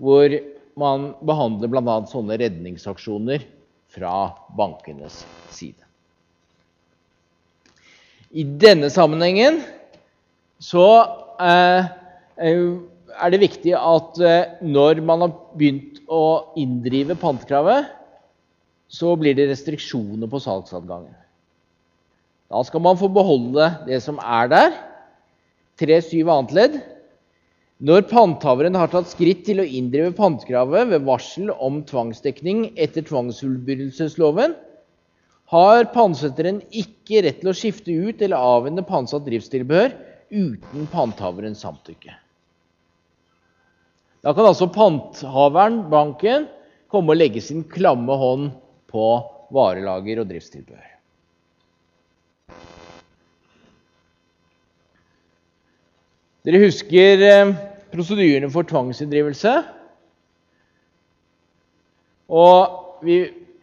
hvor 0.00 0.32
man 0.78 1.10
behandler 1.26 1.68
bl.a. 1.68 1.96
sånne 2.08 2.38
redningsaksjoner 2.40 3.44
fra 3.92 4.14
bankenes 4.56 5.22
side. 5.52 5.82
I 8.32 8.46
denne 8.46 8.88
sammenhengen 8.92 9.60
så 10.62 10.86
eh, 11.42 11.88
er 12.38 13.32
det 13.34 13.42
viktig 13.42 13.74
at 13.76 14.20
eh, 14.22 14.54
når 14.62 15.02
man 15.04 15.24
har 15.26 15.34
begynt 15.58 15.98
å 16.06 16.54
inndrive 16.60 17.16
pantekravet, 17.18 17.90
så 18.92 19.14
blir 19.18 19.34
det 19.34 19.48
restriksjoner 19.50 20.30
på 20.30 20.40
salgsadgangen. 20.44 21.14
Da 22.52 22.60
skal 22.68 22.82
man 22.84 22.98
få 23.00 23.08
beholde 23.08 23.70
det 23.86 24.02
som 24.04 24.18
er 24.20 24.50
der. 24.52 24.74
3-7 25.80 26.28
annet 26.28 26.52
ledd. 26.56 26.74
Når 27.82 28.04
panthaveren 28.10 28.76
har 28.78 28.92
tatt 28.92 29.08
skritt 29.10 29.40
til 29.48 29.62
å 29.62 29.66
inndrive 29.66 30.12
pantekravet 30.14 30.92
ved 30.92 31.06
varsel 31.08 31.48
om 31.56 31.80
tvangsdekning 31.88 32.68
etter 32.76 33.02
tvangsfullbyrdelsesloven, 33.08 34.54
har 35.52 35.88
pantsetteren 35.92 36.60
ikke 36.70 37.24
rett 37.26 37.40
til 37.40 37.50
å 37.50 37.56
skifte 37.56 37.92
ut 37.92 38.22
eller 38.22 38.52
avhende 38.52 38.84
pantsatt 38.86 39.26
driftstilbehør 39.26 39.96
uten 40.32 40.88
panthaverens 40.90 41.62
samtykke. 41.62 42.14
Da 44.22 44.32
kan 44.32 44.48
altså 44.48 44.70
panthaveren, 44.72 45.82
banken, 45.92 46.46
komme 46.92 47.12
og 47.14 47.18
legge 47.18 47.42
sin 47.42 47.64
klamme 47.68 48.16
hånd 48.18 48.50
på 48.92 49.06
varelager 49.52 50.22
og 50.22 50.30
driftstilbehør. 50.30 50.88
Dere 56.42 56.58
husker 56.64 57.22
eh, 57.22 57.52
prosedyrene 57.92 58.48
for 58.50 58.66
tvangsinndrivelse. 58.66 59.52
Og 62.32 63.02
vi 63.06 63.18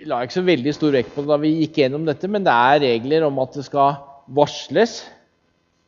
la 0.07 0.21
ikke 0.23 0.37
så 0.37 0.45
veldig 0.47 0.73
stor 0.75 0.93
vekt 0.95 1.11
på 1.15 1.23
det 1.23 1.31
da 1.31 1.39
vi 1.41 1.55
gikk 1.63 1.81
gjennom 1.81 2.05
dette, 2.07 2.29
men 2.31 2.45
det 2.45 2.53
er 2.53 2.83
regler 2.85 3.25
om 3.27 3.39
at 3.43 3.57
det 3.57 3.65
skal 3.67 3.97
varsles 4.35 5.01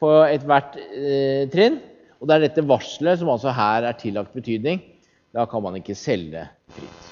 på 0.02 0.10
ethvert 0.26 0.76
eh, 0.82 1.46
trinn. 1.54 1.80
Og 2.22 2.30
det 2.30 2.36
er 2.36 2.46
dette 2.48 2.66
varselet 2.68 3.22
som 3.22 3.32
altså 3.34 3.54
her 3.56 3.88
er 3.90 3.98
tillagt 3.98 4.36
betydning. 4.36 4.82
Da 5.34 5.48
kan 5.50 5.64
man 5.64 5.78
ikke 5.80 5.98
selge 5.98 6.46
fritt. 6.76 7.08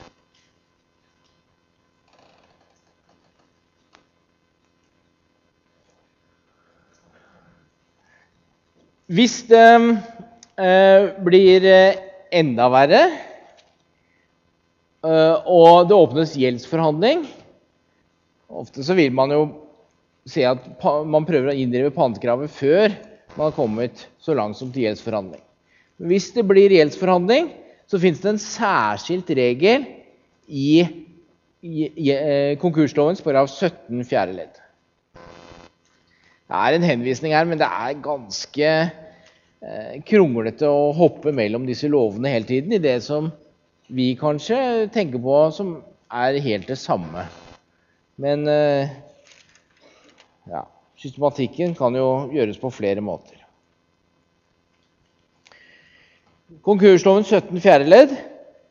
Hvis 9.10 9.40
det 9.50 9.64
Eh, 10.60 11.14
blir 11.24 11.64
eh, 11.64 11.96
enda 12.36 12.66
verre. 12.68 13.04
Eh, 15.08 15.36
og 15.48 15.88
det 15.88 15.96
åpnes 15.96 16.34
gjeldsforhandling. 16.36 17.22
Ofte 18.52 18.84
så 18.84 18.98
vil 18.98 19.14
man 19.16 19.32
jo 19.32 19.46
se 20.28 20.46
at 20.48 20.66
man 21.08 21.28
prøver 21.28 21.52
å 21.52 21.58
inndrive 21.58 21.94
pantekravet 21.96 22.52
før 22.52 22.96
man 23.36 23.48
har 23.48 23.56
kommet 23.56 24.08
så 24.22 24.36
langt 24.38 24.58
som 24.60 24.72
til 24.74 24.88
gjeldsforhandling. 24.88 25.42
Hvis 26.10 26.32
det 26.36 26.46
blir 26.48 26.74
gjeldsforhandling, 26.74 27.52
så 27.90 28.00
fins 28.02 28.22
det 28.24 28.34
en 28.34 28.42
særskilt 28.42 29.30
regel 29.38 29.86
i, 30.48 30.82
i 31.62 32.10
konkurslovens 32.62 33.24
paragraf 33.26 33.52
17 33.52 34.06
fjerde 34.08 34.38
ledd. 34.38 34.60
Det 36.50 36.58
er 36.58 36.76
en 36.76 36.88
henvisning 36.88 37.36
her, 37.36 37.46
men 37.46 37.60
det 37.62 37.68
er 37.68 38.02
ganske 38.04 38.72
Eh, 39.60 39.98
kronglete 40.08 40.70
å 40.72 40.94
hoppe 40.96 41.34
mellom 41.36 41.66
disse 41.68 41.90
lovene 41.92 42.32
hele 42.32 42.48
tiden 42.48 42.72
i 42.72 42.80
det 42.80 43.02
som 43.04 43.26
vi 43.92 44.14
kanskje 44.16 44.88
tenker 44.96 45.20
på 45.20 45.40
som 45.52 45.74
er 46.16 46.38
helt 46.46 46.70
det 46.72 46.78
samme. 46.80 47.26
Men 48.16 48.48
eh, 48.48 48.94
ja, 50.50 50.64
systematikken 51.00 51.76
kan 51.78 51.96
jo 51.98 52.10
gjøres 52.34 52.60
på 52.62 52.72
flere 52.74 53.04
måter. 53.06 53.38
Konkursloven 56.66 57.24
17 57.28 57.62
fjerde 57.62 57.90
ledd. 57.90 58.18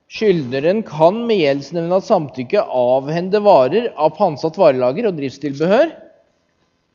Skyldneren 0.09 0.81
kan 0.89 1.21
med 1.29 1.43
gjeldsnevndas 1.43 2.09
samtykke 2.09 2.63
avhende 2.65 3.43
varer 3.45 3.91
av 3.93 4.15
pantsatt 4.17 4.57
varelager 4.59 5.11
og 5.11 5.19
driftstilbehør 5.19 5.93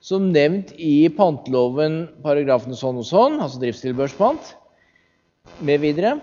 som 0.04 0.32
nevnt 0.36 0.74
i 0.76 1.08
panteloven 1.16 2.02
paragrafene 2.26 2.76
sånn 2.76 3.00
og 3.00 3.08
sånn, 3.08 3.38
altså 3.40 3.62
driftstilbørspant, 3.62 4.50
med 5.64 5.80
videre. 5.84 6.18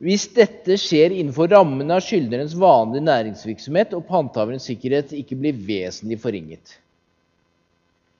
Hvis 0.00 0.28
dette 0.36 0.76
skjer 0.80 1.16
innenfor 1.16 1.50
rammen 1.50 1.90
av 1.92 2.04
skyldnerens 2.06 2.54
vanlige 2.56 3.08
næringsvirksomhet 3.08 3.96
og 3.98 4.06
panthaverens 4.08 4.68
sikkerhet 4.70 5.10
ikke 5.16 5.40
blir 5.40 5.58
vesentlig 5.66 6.20
forringet. 6.22 6.78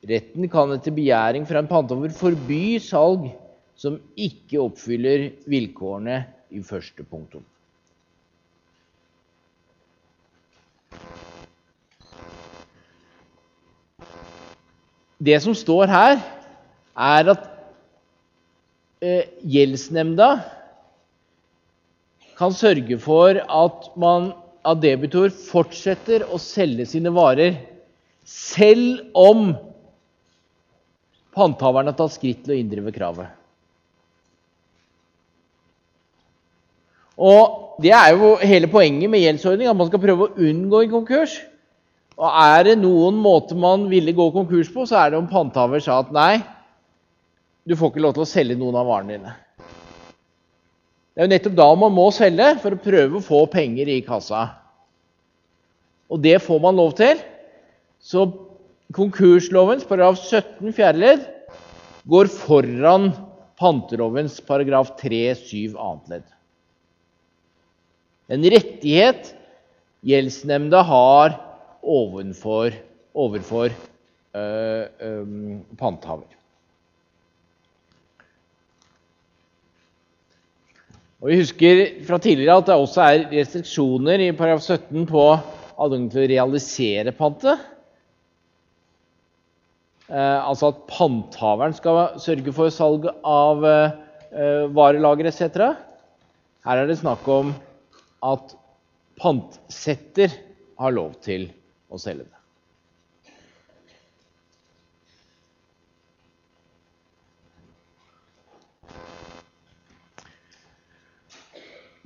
Retten 0.09 0.49
kan 0.49 0.73
etter 0.73 0.95
begjæring 0.97 1.45
fra 1.45 1.61
en 1.61 1.69
panthaver 1.69 2.13
forby 2.17 2.79
salg 2.81 3.27
som 3.77 3.99
ikke 4.17 4.61
oppfyller 4.63 5.27
vilkårene 5.49 6.23
i 6.57 6.63
første 6.65 7.05
punktum. 7.05 7.45
Det 15.21 15.37
som 15.45 15.53
står 15.53 15.93
her, 15.93 16.17
er 16.97 17.29
at 17.29 17.43
eh, 19.05 19.29
gjeldsnemnda 19.45 20.31
kan 22.41 22.57
sørge 22.57 22.97
for 23.01 23.37
at 23.37 23.91
man 24.01 24.31
av 24.65 24.81
debitor 24.81 25.29
fortsetter 25.29 26.25
å 26.25 26.41
selge 26.41 26.89
sine 26.89 27.13
varer 27.13 27.59
selv 28.25 29.13
om 29.17 29.53
panthaveren 31.37 31.91
har 31.91 31.97
tatt 31.99 32.15
skritt 32.17 32.43
til 32.45 32.55
å 32.55 32.59
inndrive 32.59 32.93
kravet. 32.95 33.37
Og 37.21 37.67
Det 37.81 37.95
er 37.97 38.11
jo 38.13 38.35
hele 38.45 38.69
poenget 38.69 39.09
med 39.09 39.23
gjeldsordning, 39.23 39.69
at 39.71 39.77
man 39.77 39.89
skal 39.89 40.03
prøve 40.03 40.27
å 40.27 40.35
unngå 40.37 40.83
en 40.85 40.91
konkurs. 40.93 41.39
Og 42.21 42.29
er 42.29 42.67
det 42.67 42.75
noen 42.77 43.17
måte 43.17 43.57
man 43.57 43.87
ville 43.89 44.13
gå 44.13 44.27
konkurs 44.35 44.69
på, 44.69 44.85
så 44.85 44.99
er 45.01 45.15
det 45.15 45.17
om 45.17 45.31
panthaver 45.31 45.81
sa 45.81 46.03
at 46.03 46.11
nei, 46.13 46.43
du 47.65 47.73
får 47.73 47.95
ikke 47.95 48.03
lov 48.05 48.13
til 48.19 48.27
å 48.27 48.29
selge 48.29 48.59
noen 48.61 48.77
av 48.77 48.91
varene 48.91 49.17
dine. 49.17 49.33
Det 51.15 51.23
er 51.23 51.25
jo 51.25 51.33
nettopp 51.33 51.57
da 51.57 51.69
man 51.81 51.97
må 51.97 52.07
selge, 52.13 52.51
for 52.61 52.77
å 52.77 52.83
prøve 52.85 53.17
å 53.17 53.25
få 53.25 53.41
penger 53.49 53.89
i 53.89 54.03
kassa. 54.05 54.43
Og 56.13 56.21
det 56.21 56.37
får 56.45 56.61
man 56.61 56.77
lov 56.77 56.93
til. 57.01 57.25
Så 57.97 58.27
konkurslovens 58.97 59.87
paragraf 59.87 60.19
17 60.23 60.75
fjerde 60.75 61.03
ledd 61.03 61.27
går 62.11 62.31
foran 62.33 63.11
pantelovens 63.61 64.39
paragraf 64.47 64.95
3-7 65.01 65.77
annet 65.77 66.15
ledd. 66.15 66.27
En 68.31 68.47
rettighet 68.55 69.33
gjeldsnemnda 70.07 70.83
har 70.87 71.37
overfor, 71.83 72.75
overfor 73.15 73.75
panthaver. 75.81 76.29
Og 81.21 81.29
Vi 81.29 81.41
husker 81.43 81.83
fra 82.07 82.17
tidligere 82.23 82.63
at 82.63 82.71
det 82.71 82.77
også 82.81 83.03
er 83.05 83.27
restriksjoner 83.35 84.23
i 84.25 84.31
paragraf 84.33 84.63
17 84.65 85.05
på 85.11 85.25
adgangen 85.81 86.09
til 86.13 86.23
å 86.23 86.31
realisere 86.31 87.13
pantet. 87.17 87.61
Eh, 90.11 90.43
altså 90.43 90.73
at 90.73 90.79
panthaveren 90.91 91.75
skal 91.77 92.17
sørge 92.19 92.51
for 92.55 92.73
salg 92.75 93.05
av 93.23 93.63
eh, 93.63 94.65
varelager 94.75 95.29
etc. 95.31 95.71
Her 96.67 96.83
er 96.83 96.91
det 96.91 96.99
snakk 96.99 97.29
om 97.31 97.53
at 98.27 98.57
pantsetter 99.23 100.35
har 100.83 100.97
lov 100.99 101.15
til 101.23 101.47
å 101.87 102.03
selge 102.03 102.27
det. 102.27 102.37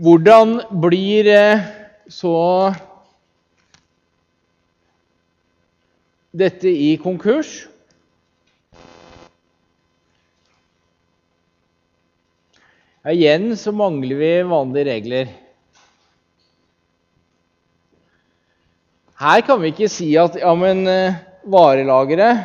Hvordan 0.05 0.59
blir 0.85 1.33
eh, 1.33 1.69
så 2.13 2.35
dette 6.37 6.69
i 6.69 6.99
konkurs? 7.01 7.63
Ja, 13.05 13.13
igjen 13.13 13.51
så 13.61 13.69
mangler 13.77 14.17
vi 14.17 14.29
vanlige 14.49 14.89
regler. 14.89 15.33
Her 19.21 19.43
kan 19.45 19.61
vi 19.61 19.75
ikke 19.75 19.91
si 19.93 20.07
at 20.17 20.39
ja, 20.41 20.55
men 20.57 20.81
eh, 20.89 21.19
varelageret 21.45 22.41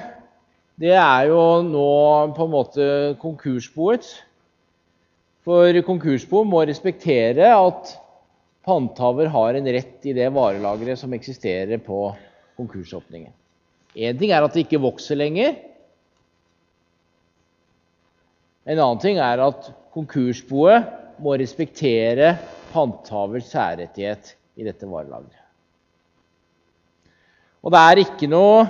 det 0.80 0.92
er 1.00 1.30
jo 1.32 1.40
nå 1.64 1.86
på 2.36 2.44
en 2.44 2.52
måte 2.52 2.90
konkursboets. 3.24 4.12
For 5.48 5.80
konkursboet 5.88 6.52
må 6.52 6.66
respektere 6.68 7.56
at 7.56 7.96
panthaver 8.68 9.32
har 9.32 9.56
en 9.56 9.74
rett 9.80 10.12
i 10.12 10.16
det 10.16 10.28
varelageret 10.36 11.00
som 11.00 11.16
eksisterer 11.16 11.80
på 11.80 12.10
konkursåpningen. 12.60 13.32
Én 13.96 14.20
ting 14.20 14.36
er 14.36 14.44
at 14.44 14.52
det 14.52 14.68
ikke 14.68 14.84
vokser 14.84 15.24
lenger. 15.24 15.56
En 18.68 18.76
annen 18.76 19.00
ting 19.00 19.24
er 19.24 19.48
at 19.48 19.72
konkursboet 20.00 20.88
må 21.20 21.36
respektere 21.40 22.34
panthavers 22.72 23.50
særrettighet 23.52 24.34
i 24.60 24.66
dette 24.68 24.88
varelageret. 24.88 25.36
Og 27.60 27.74
det 27.74 27.80
er 27.80 28.02
ikke 28.06 28.30
noe 28.32 28.62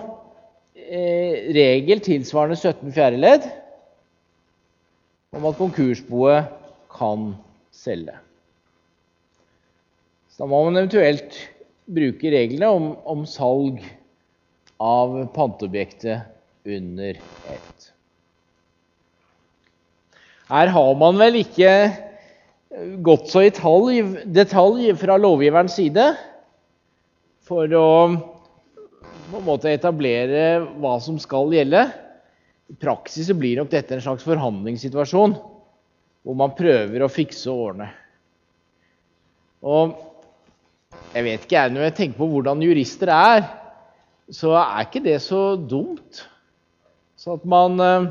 eh, 0.74 1.52
regel 1.54 2.02
tilsvarende 2.02 2.58
17 2.58 2.96
fjerde 2.96 3.22
ledd 3.22 3.46
om 5.38 5.46
at 5.46 5.60
konkursboet 5.60 6.50
kan 6.90 7.30
selge. 7.76 8.16
Så 10.34 10.42
da 10.42 10.50
må 10.50 10.64
man 10.66 10.80
eventuelt 10.82 11.38
bruke 11.90 12.34
reglene 12.34 12.72
om, 12.74 12.90
om 13.06 13.26
salg 13.30 13.84
av 14.82 15.20
panteobjektet 15.36 16.66
under 16.66 17.22
ett. 17.54 17.90
Her 20.50 20.72
har 20.74 20.95
man 20.97 21.20
vel 21.22 21.39
ikke 21.43 21.72
gått 23.06 23.30
så 23.30 23.43
i 23.45 23.52
detalj, 23.52 24.02
detalj 24.26 24.91
fra 24.97 25.18
lovgiverens 25.20 25.76
side 25.78 26.06
for 27.45 27.70
å 27.78 27.88
på 29.30 29.38
en 29.38 29.45
måte 29.45 29.70
etablere 29.70 30.60
hva 30.82 30.95
som 31.02 31.20
skal 31.22 31.54
gjelde. 31.54 31.84
I 32.70 32.78
praksis 32.82 33.30
blir 33.38 33.60
nok 33.60 33.70
dette 33.70 33.93
en 33.93 34.02
slags 34.02 34.26
forhandlingssituasjon 34.26 35.36
hvor 36.26 36.38
man 36.38 36.56
prøver 36.58 37.06
å 37.06 37.12
fikse 37.14 37.50
og 37.50 37.66
ordne. 37.70 37.89
Og 39.62 39.93
jeg 41.14 41.26
vet 41.26 41.45
ikke, 41.45 41.68
Når 41.74 41.84
jeg 41.88 41.95
tenker 41.97 42.18
på 42.18 42.30
hvordan 42.30 42.62
jurister 42.62 43.12
er, 43.14 43.45
så 44.30 44.54
er 44.58 44.86
ikke 44.86 45.04
det 45.06 45.18
så 45.26 45.56
dumt. 45.58 46.24
Så 47.18 47.38
at 47.38 47.45
man 47.50 47.80
eh, 47.82 48.10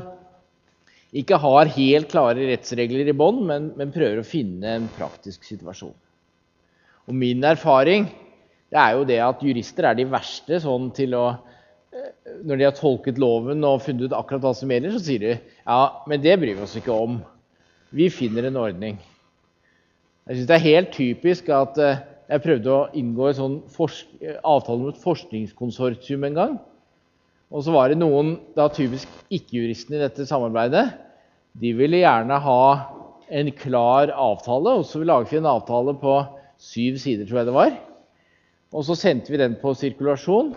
ikke 1.15 1.39
har 1.41 1.71
helt 1.73 2.09
klare 2.11 2.47
rettsregler 2.51 3.07
i 3.09 3.15
bånn, 3.17 3.41
men, 3.49 3.69
men, 3.79 3.93
prøver 3.93 4.21
å 4.21 4.27
finne 4.27 4.75
en 4.77 4.89
praktisk 4.93 5.47
situasjon. 5.47 5.95
Og 7.09 7.17
min 7.17 7.41
erfaring 7.47 8.05
er 8.69 8.91
jo 8.93 9.05
det 9.09 9.17
at 9.25 9.41
jurister 9.41 9.87
er 9.89 9.97
de 9.97 10.05
verste 10.09 10.59
sånn 10.61 10.91
til 10.93 11.15
å 11.17 11.25
eh, 11.33 12.11
Når 12.45 12.59
de 12.59 12.67
har 12.67 12.75
tolket 12.77 13.17
loven 13.17 13.65
og 13.65 13.81
funnet 13.81 14.05
ut 14.05 14.13
akkurat 14.13 14.43
hva 14.45 14.53
som 14.53 14.69
gjelder, 14.69 14.93
så 14.93 15.01
sier 15.01 15.23
de 15.23 15.33
ja, 15.33 15.81
men 16.05 16.21
det 16.21 16.37
bryr 16.37 16.59
vi 16.59 16.67
oss 16.67 16.77
ikke 16.77 16.93
om. 16.93 17.17
Vi 17.89 18.11
finner 18.13 18.45
en 18.45 18.61
ordning. 18.61 18.99
Jeg 20.29 20.37
syns 20.37 20.49
det 20.51 20.57
er 20.59 20.67
helt 20.67 20.93
typisk 20.93 21.49
at 21.49 21.81
eh, 21.81 22.03
jeg 22.29 22.45
prøvde 22.45 22.69
å 22.69 22.87
inngå 22.93 23.31
en 23.31 23.39
sånn 23.39 23.55
avtale 24.45 24.83
med 24.83 24.93
et 24.93 25.01
forskningskonsortium 25.01 26.27
en 26.29 26.37
gang. 26.37 26.59
Og 27.49 27.65
så 27.65 27.73
var 27.73 27.89
det 27.89 27.97
noen, 27.97 28.35
da 28.53 28.67
typisk 28.69 29.09
ikke-juristene 29.33 29.97
i 29.97 30.03
dette 30.03 30.25
samarbeidet, 30.29 30.85
de 31.57 31.71
ville 31.73 32.03
gjerne 32.03 32.37
ha 32.45 32.63
en 33.29 33.49
klar 33.57 34.13
avtale. 34.13 34.75
Og 34.79 34.85
så 34.85 35.01
laget 35.01 35.33
vi 35.33 35.39
en 35.41 35.49
avtale 35.49 35.95
på 35.97 36.19
syv 36.61 36.99
sider, 37.01 37.25
tror 37.25 37.41
jeg 37.41 37.49
det 37.49 37.57
var. 37.57 37.73
Og 38.69 38.85
så 38.85 38.97
sendte 38.97 39.33
vi 39.33 39.41
den 39.41 39.57
på 39.61 39.73
sirkulasjon 39.77 40.53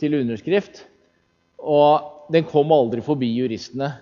til 0.00 0.16
underskrift. 0.22 0.86
Og 1.60 2.32
den 2.32 2.48
kom 2.48 2.72
aldri 2.72 3.04
forbi 3.04 3.28
juristene. 3.36 3.92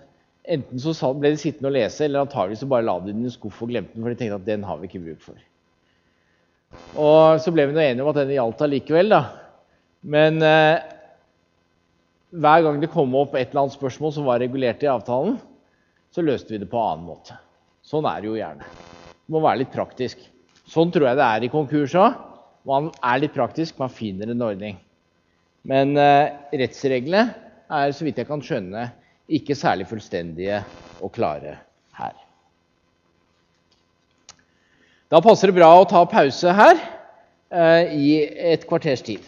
Enten 0.42 0.78
så 0.82 1.12
ble 1.18 1.34
de 1.34 1.38
sittende 1.38 1.70
og 1.70 1.76
lese, 1.76 2.06
eller 2.06 2.24
antagelig 2.24 2.60
så 2.62 2.70
bare 2.70 2.86
la 2.86 2.96
de 3.00 3.10
den 3.10 3.26
i 3.26 3.30
en 3.30 3.34
skuff 3.34 3.60
og 3.62 3.70
glemte 3.70 3.94
den. 3.94 4.02
for 4.02 4.10
de 4.10 4.18
tenkte 4.18 4.38
at 4.40 4.46
den 4.46 4.64
har 4.66 4.78
vi 4.78 4.90
ikke 4.90 5.02
bruk 5.02 5.22
for. 5.22 5.38
Og 6.98 7.42
så 7.42 7.52
ble 7.54 7.66
vi 7.68 7.76
nå 7.76 7.82
enige 7.82 8.02
om 8.02 8.10
at 8.10 8.22
den 8.22 8.34
gjaldt 8.34 8.64
allikevel. 8.66 9.12
da. 9.12 9.22
Men 10.02 10.42
eh, 10.42 11.01
hver 12.32 12.64
gang 12.64 12.80
det 12.80 12.90
kom 12.92 13.12
opp 13.18 13.34
et 13.36 13.50
eller 13.50 13.66
annet 13.66 13.76
spørsmål 13.76 14.12
som 14.16 14.28
var 14.28 14.40
regulert 14.40 14.82
i 14.84 14.90
avtalen, 14.90 15.36
så 16.12 16.24
løste 16.24 16.52
vi 16.52 16.60
det 16.62 16.70
på 16.70 16.80
annen 16.80 17.04
måte. 17.08 17.36
Sånn 17.84 18.06
er 18.08 18.22
det 18.22 18.30
jo 18.30 18.38
gjerne. 18.38 18.68
Det 19.12 19.34
må 19.34 19.42
være 19.44 19.62
litt 19.62 19.74
praktisk. 19.74 20.20
Sånn 20.68 20.92
tror 20.94 21.10
jeg 21.10 21.18
det 21.18 21.26
er 21.26 21.44
i 21.44 21.52
konkurs 21.52 21.96
òg. 21.98 22.16
Man 22.68 22.90
er 23.02 23.22
litt 23.24 23.34
praktisk, 23.34 23.76
man 23.80 23.92
finner 23.92 24.30
en 24.32 24.44
ordning. 24.44 24.78
Men 25.68 25.96
eh, 25.98 26.32
rettsreglene 26.62 27.24
er, 27.68 27.92
så 27.94 28.06
vidt 28.06 28.20
jeg 28.22 28.28
kan 28.28 28.42
skjønne, 28.44 28.88
ikke 29.32 29.56
særlig 29.56 29.88
fullstendige 29.90 30.62
og 31.02 31.12
klare 31.14 31.56
her. 31.98 32.16
Da 35.12 35.20
passer 35.24 35.50
det 35.50 35.58
bra 35.58 35.68
å 35.76 35.88
ta 35.88 36.02
pause 36.08 36.54
her 36.56 36.76
eh, 37.52 37.92
i 37.92 38.10
et 38.52 38.64
kvarters 38.68 39.04
tid. 39.04 39.26